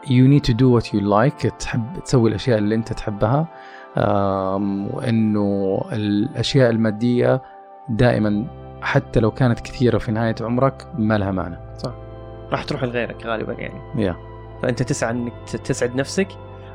you 0.05 0.27
need 0.29 0.45
to 0.51 0.55
do 0.55 0.67
what 0.81 0.87
you 0.95 1.01
like 1.01 1.57
تحب 1.59 1.99
تسوي 2.05 2.29
الأشياء 2.31 2.59
اللي 2.59 2.75
أنت 2.75 2.93
تحبها 2.93 3.47
آم، 3.99 4.95
وإنه 4.95 5.81
الأشياء 5.93 6.71
المادية 6.71 7.43
دائما 7.89 8.45
حتى 8.83 9.21
لو 9.21 9.31
كانت 9.31 9.61
كثيرة 9.61 9.99
في 9.99 10.13
نهاية 10.13 10.35
عمرك 10.41 10.87
ما 10.99 11.19
لها 11.19 11.31
معنى. 11.31 11.57
راح 12.53 12.65
تروح 12.65 12.85
لغيرك 12.85 13.27
غالبا 13.27 13.53
يعني. 13.53 14.03
يا 14.05 14.17
فأنت 14.63 14.83
تسعى 14.83 15.11
إنك 15.11 15.33
ت- 15.53 15.57
تسعد 15.57 15.97
نفسك 15.97 16.29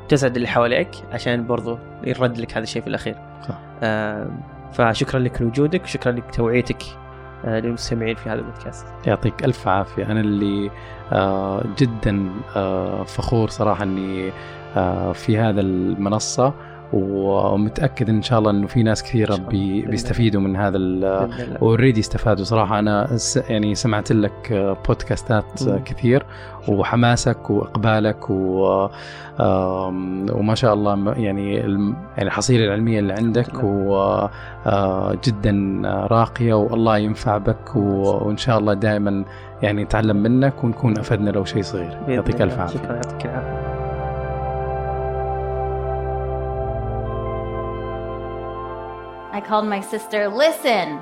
وتسعد 0.04 0.36
اللي 0.36 0.48
حواليك 0.48 0.90
عشان 1.12 1.46
برضو 1.46 1.78
يرد 2.04 2.38
لك 2.38 2.52
هذا 2.52 2.62
الشيء 2.62 2.82
في 2.82 2.88
الأخير. 2.88 3.16
صح. 3.48 3.58
آم، 3.82 4.40
فشكرا 4.72 5.20
لك 5.20 5.42
لوجودك 5.42 5.82
وشكرا 5.82 6.12
لك 6.12 6.34
توعيتك 6.34 6.82
آه، 6.82 7.07
للمستمعين 7.44 8.16
في 8.16 8.30
هذا 8.30 8.38
البودكاست. 8.40 8.86
يعطيك 9.06 9.44
ألف 9.44 9.68
عافية. 9.68 10.04
أنا 10.04 10.20
اللي 10.20 10.70
آه، 11.12 11.64
جدا 11.78 12.30
آه، 12.56 13.02
فخور 13.02 13.48
صراحة 13.48 13.84
إني 13.84 14.32
آه، 14.76 15.12
في 15.12 15.38
هذا 15.38 15.60
المنصة. 15.60 16.54
ومتأكد 16.92 18.08
إن 18.08 18.22
شاء 18.22 18.38
الله 18.38 18.50
إنه 18.50 18.66
في 18.66 18.82
ناس 18.82 19.02
كثيرة. 19.02 19.36
بي. 19.36 19.82
بيستفيدوا 19.82 20.40
من 20.40 20.56
هذا. 20.56 20.78
اوريدي 21.62 22.00
استفادوا 22.00 22.44
صراحة 22.44 22.78
أنا 22.78 23.16
س- 23.16 23.36
يعني 23.36 23.74
سمعت 23.74 24.12
لك 24.12 24.52
آه، 24.52 24.76
بودكاستات 24.88 25.62
آه، 25.68 25.72
مم. 25.72 25.78
كثير 25.84 26.26
وحماسك 26.68 27.50
وإقبالك 27.50 28.30
و 28.30 28.88
وما 30.32 30.54
شاء 30.54 30.74
الله 30.74 31.12
يعني 31.16 31.54
يعني 31.54 31.94
الحصيلة 32.18 32.64
العلمية 32.64 32.98
اللي 32.98 33.12
عندك. 33.12 33.64
وجدا 34.66 35.80
راقية 36.10 36.54
والله 36.54 36.98
ينفع 36.98 37.38
بك 37.38 37.76
وإن 37.76 38.36
شاء 38.36 38.58
الله 38.58 38.74
دائما 38.74 39.24
يعني 39.62 39.84
نتعلم 39.84 40.16
منك 40.16 40.64
ونكون 40.64 40.98
أفدنا 40.98 41.30
لو 41.30 41.44
شيء 41.44 41.62
صغير 41.62 41.98
يعطيك. 42.08 42.42
ألف 42.42 42.58
عافية 42.58 42.78
شكرا 42.78 42.94
يعطيك 42.94 43.24
العافية 43.26 43.57
I 49.30 49.42
called 49.42 49.66
my 49.66 49.80
sister, 49.80 50.28
listen, 50.28 50.98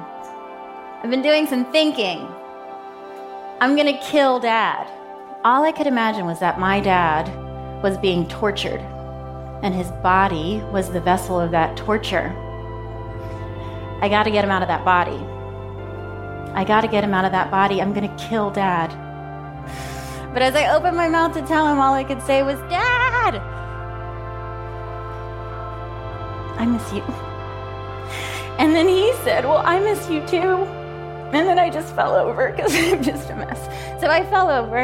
I've 1.02 1.10
been 1.10 1.22
doing 1.22 1.46
some 1.46 1.70
thinking. 1.70 2.26
I'm 3.60 3.76
gonna 3.76 3.98
kill 3.98 4.40
dad. 4.40 4.90
All 5.44 5.62
I 5.62 5.70
could 5.70 5.86
imagine 5.86 6.26
was 6.26 6.40
that 6.40 6.58
my 6.58 6.80
dad 6.80 7.30
was 7.82 7.96
being 7.98 8.26
tortured, 8.28 8.80
and 9.62 9.72
his 9.72 9.90
body 10.02 10.60
was 10.72 10.90
the 10.90 11.00
vessel 11.00 11.38
of 11.38 11.52
that 11.52 11.76
torture. 11.76 12.34
I 14.02 14.08
gotta 14.08 14.30
get 14.30 14.44
him 14.44 14.50
out 14.50 14.62
of 14.62 14.68
that 14.68 14.84
body. 14.84 15.24
I 16.52 16.64
gotta 16.64 16.88
get 16.88 17.04
him 17.04 17.14
out 17.14 17.24
of 17.24 17.32
that 17.32 17.50
body. 17.50 17.80
I'm 17.80 17.92
gonna 17.92 18.14
kill 18.16 18.50
dad. 18.50 18.88
But 20.32 20.42
as 20.42 20.54
I 20.54 20.74
opened 20.74 20.96
my 20.96 21.08
mouth 21.08 21.32
to 21.34 21.42
tell 21.42 21.66
him, 21.66 21.78
all 21.78 21.94
I 21.94 22.04
could 22.04 22.20
say 22.22 22.42
was, 22.42 22.58
Dad! 22.68 23.36
I 26.58 26.66
miss 26.66 26.92
you. 26.92 27.25
And 28.59 28.75
then 28.75 28.87
he 28.87 29.13
said, 29.23 29.45
Well, 29.45 29.63
I 29.65 29.79
miss 29.79 30.09
you 30.09 30.25
too. 30.27 30.65
And 31.33 31.47
then 31.47 31.57
I 31.57 31.69
just 31.69 31.95
fell 31.95 32.13
over 32.15 32.51
because 32.51 32.75
I'm 32.75 33.01
just 33.01 33.29
a 33.29 33.35
mess. 33.35 33.59
So 34.01 34.07
I 34.07 34.23
fell 34.29 34.49
over 34.49 34.83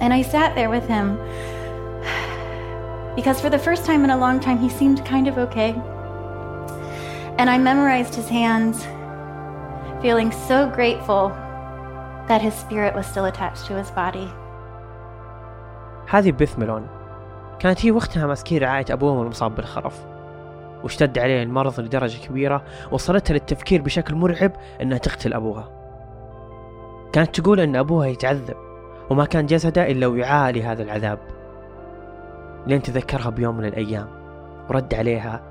and 0.00 0.12
I 0.12 0.22
sat 0.22 0.54
there 0.54 0.70
with 0.70 0.86
him 0.86 1.18
because 3.16 3.40
for 3.40 3.50
the 3.50 3.58
first 3.58 3.84
time 3.84 4.04
in 4.04 4.10
a 4.10 4.16
long 4.16 4.40
time, 4.40 4.58
he 4.58 4.68
seemed 4.68 5.04
kind 5.04 5.28
of 5.28 5.36
okay. 5.38 5.72
And 7.38 7.50
I 7.50 7.58
memorized 7.58 8.14
his 8.14 8.28
hands, 8.28 8.84
feeling 10.00 10.30
so 10.30 10.70
grateful 10.70 11.28
that 12.28 12.40
his 12.40 12.54
spirit 12.54 12.94
was 12.94 13.06
still 13.06 13.26
attached 13.26 13.66
to 13.66 13.74
his 13.76 13.90
body. 13.90 14.30
هذه 16.08 16.32
بيث 16.32 16.58
ميلون 16.58 16.86
كانت 17.58 17.84
هي 17.84 17.90
وقتها 17.90 18.26
ماسكين 18.26 18.62
رعاية 18.62 18.84
أبوها 18.90 19.22
المصاب 19.22 19.54
بالخرف 19.54 20.04
واشتد 20.83 21.19
عليه 21.19 21.43
المرض 21.43 21.79
لدرجة 21.79 22.27
كبيرة 22.27 22.63
وصلتها 22.91 23.33
للتفكير 23.33 23.81
بشكل 23.81 24.15
مرعب 24.15 24.51
أنها 24.81 24.97
تقتل 24.97 25.33
أبوها. 25.33 25.69
كانت 27.13 27.39
تقول 27.39 27.59
أن 27.59 27.75
أبوها 27.75 28.07
يتعذب 28.07 28.55
وما 29.09 29.25
كان 29.25 29.45
جسده 29.45 29.91
إلا 29.91 30.07
ويعالي 30.07 30.63
هذا 30.63 30.83
العذاب. 30.83 31.19
لين 32.67 32.81
تذكرها 32.81 33.29
بيوم 33.29 33.57
من 33.57 33.65
الأيام. 33.65 34.07
ورد 34.69 34.93
عليها 34.93 35.41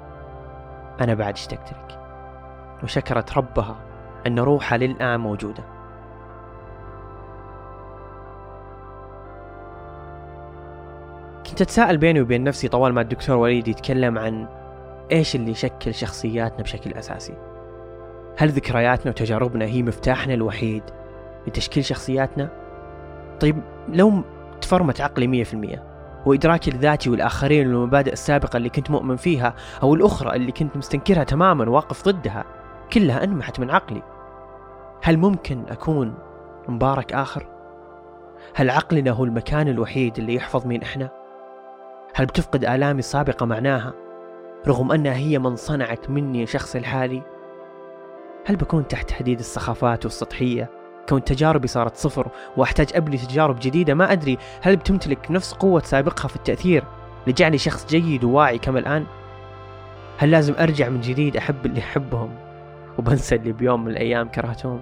أنا 1.01 1.14
بعد 1.14 1.35
اشتقت 1.35 1.72
لك 1.72 1.99
وشكرت 2.83 3.39
ربها 3.39 3.77
أن 4.27 4.39
روحها 4.39 4.79
للآن 4.79 5.20
موجودة. 5.20 5.64
كنت 11.47 11.62
أتساءل 11.62 11.97
بيني 11.97 12.20
وبين 12.20 12.45
نفسي 12.45 12.68
طوال 12.68 12.95
ما 12.95 13.01
الدكتور 13.01 13.37
وليد 13.37 13.68
يتكلم 13.68 14.18
عن 14.18 14.49
إيش 15.13 15.37
اللي 15.37 15.51
يشكل 15.51 15.95
شخصياتنا 15.95 16.63
بشكل 16.63 16.93
أساسي 16.93 17.35
هل 18.39 18.49
ذكرياتنا 18.49 19.11
وتجاربنا 19.11 19.65
هي 19.65 19.83
مفتاحنا 19.83 20.35
الوحيد 20.35 20.83
لتشكيل 21.47 21.85
شخصياتنا؟ 21.85 22.49
طيب 23.41 23.63
لو 23.89 24.23
تفرمت 24.61 25.01
عقلي 25.01 25.27
مية 25.27 25.45
في 25.45 25.55
المية 25.55 25.83
وإدراكي 26.27 26.71
لذاتي 26.71 27.11
والآخرين 27.11 27.75
والمبادئ 27.75 28.13
السابقة 28.13 28.57
اللي 28.57 28.69
كنت 28.69 28.91
مؤمن 28.91 29.17
فيها 29.17 29.55
أو 29.83 29.95
الأخرى 29.95 30.37
اللي 30.37 30.53
كنت 30.53 30.77
مستنكرها 30.77 31.25
تماما 31.25 31.71
واقف 31.71 32.05
ضدها 32.05 32.45
كلها 32.93 33.25
أنمحت 33.25 33.61
من 33.61 33.71
عقلي 33.71 34.03
هل 35.03 35.17
ممكن 35.17 35.65
أكون 35.69 36.15
مبارك 36.69 37.13
آخر؟ 37.13 37.47
هل 38.55 38.71
عقلنا 38.71 39.11
هو 39.11 39.25
المكان 39.25 39.69
الوحيد 39.69 40.19
اللي 40.19 40.35
يحفظ 40.35 40.67
مين 40.67 40.83
إحنا؟ 40.83 41.11
هل 42.15 42.27
بتفقد 42.27 42.65
آلامي 42.65 42.99
السابقة 42.99 43.47
معناها 43.47 44.06
رغم 44.69 44.93
أنها 44.93 45.14
هي 45.14 45.39
من 45.39 45.57
صنعت 45.57 46.11
مني 46.11 46.47
شخصي 46.47 46.79
الحالي؟ 46.79 47.23
هل 48.47 48.57
بكون 48.57 48.89
تحت 48.89 49.11
حديد 49.11 49.39
السخافات 49.39 50.05
والسطحية 50.05 50.71
كون 51.09 51.25
تجاربي 51.25 51.69
صارت 51.69 51.97
صفر 51.97 52.29
وأحتاج 52.57 52.89
أبني 52.95 53.17
تجارب 53.17 53.59
جديدة 53.61 53.95
ما 53.95 54.12
أدري 54.12 54.39
هل 54.62 54.77
بتمتلك 54.77 55.31
نفس 55.31 55.53
قوة 55.53 55.81
سابقها 55.81 56.29
في 56.29 56.37
التأثير 56.37 56.85
لجعلي 57.27 57.59
شخص 57.59 57.87
جيد 57.87 58.25
وواعي 58.25 58.59
كما 58.59 58.79
الآن؟ 58.79 59.07
هل 60.19 60.31
لازم 60.31 60.55
أرجع 60.59 60.89
من 60.89 61.01
جديد 61.01 61.37
أحب 61.37 61.67
اللي 61.67 61.81
أحبهم 61.81 62.35
وبنسى 62.99 63.35
اللي 63.35 63.53
بيوم 63.53 63.85
من 63.85 63.91
الأيام 63.91 64.29
كرهتهم؟ 64.29 64.81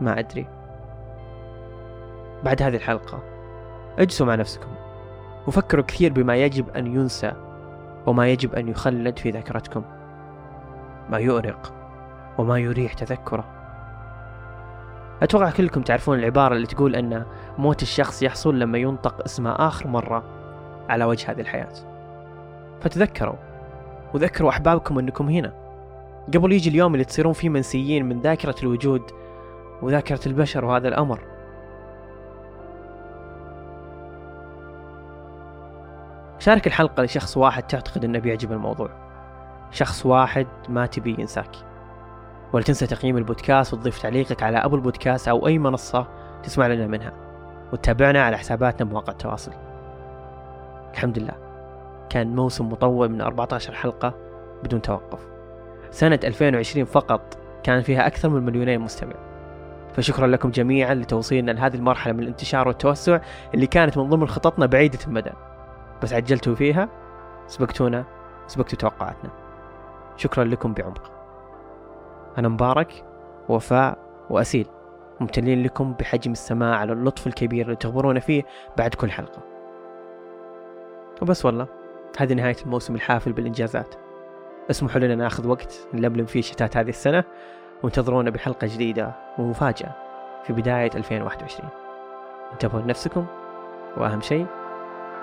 ما 0.00 0.18
أدري 0.18 0.46
بعد 2.44 2.62
هذه 2.62 2.76
الحلقة 2.76 3.22
اجلسوا 3.98 4.26
مع 4.26 4.34
نفسكم 4.34 4.70
وفكروا 5.46 5.84
كثير 5.84 6.12
بما 6.12 6.36
يجب 6.36 6.68
أن 6.70 6.86
ينسى 6.86 7.47
وما 8.08 8.28
يجب 8.28 8.54
أن 8.54 8.68
يخلد 8.68 9.18
في 9.18 9.30
ذاكرتكم. 9.30 9.82
ما 11.10 11.18
يؤرق 11.18 11.74
وما 12.38 12.58
يريح 12.58 12.92
تذكره. 12.92 13.44
أتوقع 15.22 15.50
كلكم 15.50 15.82
تعرفون 15.82 16.18
العبارة 16.18 16.54
اللي 16.54 16.66
تقول 16.66 16.96
أن 16.96 17.24
موت 17.58 17.82
الشخص 17.82 18.22
يحصل 18.22 18.58
لما 18.58 18.78
ينطق 18.78 19.24
اسمه 19.24 19.50
آخر 19.50 19.88
مرة 19.88 20.24
على 20.88 21.04
وجه 21.04 21.30
هذه 21.30 21.40
الحياة. 21.40 21.72
فتذكروا 22.80 23.34
وذكروا 24.14 24.50
أحبابكم 24.50 24.98
أنكم 24.98 25.28
هنا. 25.28 25.52
قبل 26.34 26.52
يجي 26.52 26.70
اليوم 26.70 26.94
اللي 26.94 27.04
تصيرون 27.04 27.32
فيه 27.32 27.48
منسيين 27.48 28.08
من 28.08 28.20
ذاكرة 28.20 28.54
الوجود 28.62 29.02
وذاكرة 29.82 30.20
البشر 30.26 30.64
وهذا 30.64 30.88
الأمر. 30.88 31.20
شارك 36.38 36.66
الحلقة 36.66 37.02
لشخص 37.02 37.36
واحد 37.36 37.62
تعتقد 37.62 38.04
أنه 38.04 38.18
بيعجب 38.18 38.52
الموضوع. 38.52 38.90
شخص 39.70 40.06
واحد 40.06 40.46
ما 40.68 40.86
تبي 40.86 41.16
ينساك. 41.18 41.50
ولا 42.52 42.64
تنسى 42.64 42.86
تقييم 42.86 43.16
البودكاست 43.16 43.74
وتضيف 43.74 44.02
تعليقك 44.02 44.42
على 44.42 44.58
أبو 44.58 44.76
البودكاست 44.76 45.28
أو 45.28 45.46
أي 45.46 45.58
منصة 45.58 46.06
تسمع 46.42 46.66
لنا 46.66 46.86
منها. 46.86 47.12
وتتابعنا 47.72 48.22
على 48.22 48.38
حساباتنا 48.38 48.88
بمواقع 48.88 49.12
التواصل. 49.12 49.52
الحمد 50.92 51.18
لله. 51.18 51.34
كان 52.10 52.36
موسم 52.36 52.68
مطول 52.68 53.08
من 53.08 53.20
14 53.20 53.74
حلقة 53.74 54.14
بدون 54.64 54.82
توقف. 54.82 55.20
سنة 55.90 56.20
2020 56.24 56.84
فقط 56.84 57.38
كان 57.62 57.82
فيها 57.82 58.06
أكثر 58.06 58.28
من 58.28 58.42
مليونين 58.42 58.80
مستمع. 58.80 59.14
فشكرا 59.94 60.26
لكم 60.26 60.50
جميعا 60.50 60.94
لتوصيلنا 60.94 61.50
لهذه 61.50 61.76
المرحلة 61.76 62.12
من 62.12 62.20
الانتشار 62.20 62.68
والتوسع 62.68 63.20
اللي 63.54 63.66
كانت 63.66 63.98
من 63.98 64.08
ضمن 64.08 64.28
خططنا 64.28 64.66
بعيدة 64.66 64.98
المدى. 65.06 65.32
بس 66.02 66.12
عجلتوا 66.12 66.54
فيها 66.54 66.88
سبقتونا 67.46 68.04
سبقتوا 68.46 68.78
توقعاتنا. 68.78 69.30
شكرا 70.16 70.44
لكم 70.44 70.72
بعمق. 70.72 71.12
أنا 72.38 72.48
مبارك 72.48 73.04
وفاء 73.48 73.98
وأسيل. 74.30 74.66
ممتنين 75.20 75.62
لكم 75.62 75.92
بحجم 75.92 76.32
السماع 76.32 76.76
على 76.76 76.92
اللطف 76.92 77.26
الكبير 77.26 77.64
اللي 77.64 77.76
تخبرونا 77.76 78.20
فيه 78.20 78.42
بعد 78.76 78.94
كل 78.94 79.10
حلقة. 79.10 79.42
وبس 81.22 81.44
والله 81.44 81.66
هذه 82.18 82.34
نهاية 82.34 82.56
الموسم 82.66 82.94
الحافل 82.94 83.32
بالإنجازات. 83.32 83.94
اسمحوا 84.70 85.00
لنا 85.00 85.14
ناخذ 85.14 85.48
وقت 85.48 85.88
نلملم 85.94 86.26
فيه 86.26 86.40
شتات 86.40 86.76
هذه 86.76 86.88
السنة 86.88 87.24
وانتظرونا 87.82 88.30
بحلقة 88.30 88.66
جديدة 88.66 89.12
ومفاجأة 89.38 89.92
في 90.44 90.52
بداية 90.52 90.90
2021 90.94 91.70
انتبهوا 92.52 92.80
لنفسكم 92.80 93.26
وأهم 93.96 94.20
شيء 94.20 94.46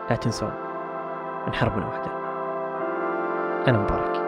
لا 0.10 0.16
تنسون 0.16 0.65
من 1.48 1.54
حربنا 1.54 1.86
واحدة 1.88 2.12
أنا 3.68 3.78
مبارك. 3.78 4.26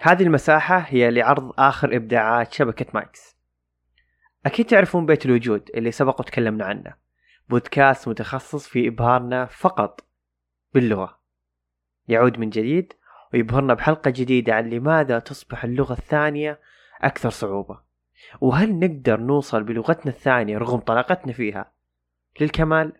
هذه 0.00 0.22
المساحة 0.22 0.78
هي 0.78 1.10
لعرض 1.10 1.52
آخر 1.58 1.96
إبداعات 1.96 2.52
شبكة 2.52 2.86
مايكس. 2.94 3.36
أكيد 4.46 4.66
تعرفون 4.66 5.06
بيت 5.06 5.26
الوجود 5.26 5.70
اللي 5.74 5.90
سبق 5.90 6.20
وتكلمنا 6.20 6.64
عنه. 6.64 6.94
بودكاست 7.48 8.08
متخصص 8.08 8.68
في 8.68 8.88
إبهارنا 8.88 9.46
فقط 9.46 10.00
باللغة. 10.74 11.18
يعود 12.08 12.38
من 12.38 12.50
جديد 12.50 12.92
ويبهرنا 13.34 13.74
بحلقة 13.74 14.10
جديدة 14.10 14.54
عن 14.54 14.70
لماذا 14.70 15.18
تصبح 15.18 15.64
اللغة 15.64 15.92
الثانية 15.92 16.60
أكثر 17.02 17.30
صعوبة. 17.30 17.91
وهل 18.40 18.78
نقدر 18.78 19.20
نوصل 19.20 19.62
بلغتنا 19.62 20.12
الثانية 20.12 20.58
رغم 20.58 20.80
طلاقتنا 20.80 21.32
فيها 21.32 21.72
للكمال؟ 22.40 22.92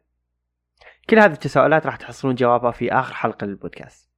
كل 1.11 1.19
هذه 1.19 1.33
التساؤلات 1.33 1.87
راح 1.87 1.97
تحصلون 1.97 2.35
جوابها 2.35 2.71
في 2.71 2.93
آخر 2.93 3.15
حلقة 3.15 3.47
للبودكاست 3.47 4.13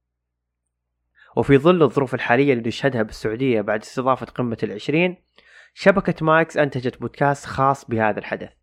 وفي 1.35 1.57
ظل 1.57 1.83
الظروف 1.83 2.13
الحالية 2.13 2.53
اللي 2.53 2.67
نشهدها 2.67 3.01
بالسعودية 3.01 3.61
بعد 3.61 3.81
استضافة 3.81 4.25
قمة 4.25 4.57
العشرين 4.63 5.17
شبكة 5.73 6.25
مايكس 6.25 6.57
أنتجت 6.57 7.01
بودكاست 7.01 7.45
خاص 7.45 7.85
بهذا 7.85 8.19
الحدث. 8.19 8.53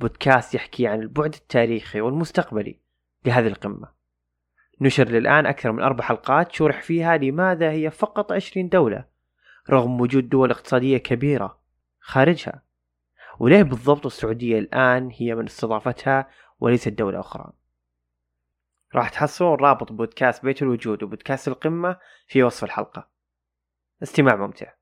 بودكاست 0.00 0.54
يحكي 0.54 0.86
عن 0.86 1.00
البعد 1.00 1.34
التاريخي 1.34 2.00
والمستقبلي 2.00 2.80
لهذه 3.24 3.46
القمة. 3.46 3.88
نشر 4.80 5.08
للآن 5.08 5.46
أكثر 5.46 5.72
من 5.72 5.82
أربع 5.82 6.04
حلقات 6.04 6.52
شرح 6.52 6.82
فيها 6.82 7.16
لماذا 7.16 7.70
هي 7.70 7.90
فقط 7.90 8.32
عشرين 8.32 8.68
دولة 8.68 9.04
رغم 9.70 10.00
وجود 10.00 10.28
دول 10.28 10.50
اقتصادية 10.50 10.98
كبيرة 10.98 11.58
خارجها. 12.06 12.62
وليه 13.38 13.62
بالضبط 13.62 14.06
السعودية 14.06 14.58
الآن 14.58 15.10
هي 15.14 15.34
من 15.34 15.44
استضافتها 15.44 16.28
وليست 16.60 16.88
دولة 16.88 17.20
أخرى؟ 17.20 17.52
راح 18.94 19.08
تحصلون 19.08 19.58
رابط 19.60 19.92
بودكاست 19.92 20.44
بيت 20.44 20.62
الوجود 20.62 21.02
وبودكاست 21.02 21.48
القمة 21.48 21.96
في 22.26 22.42
وصف 22.42 22.64
الحلقة. 22.64 23.08
استماع 24.02 24.36
ممتع. 24.36 24.72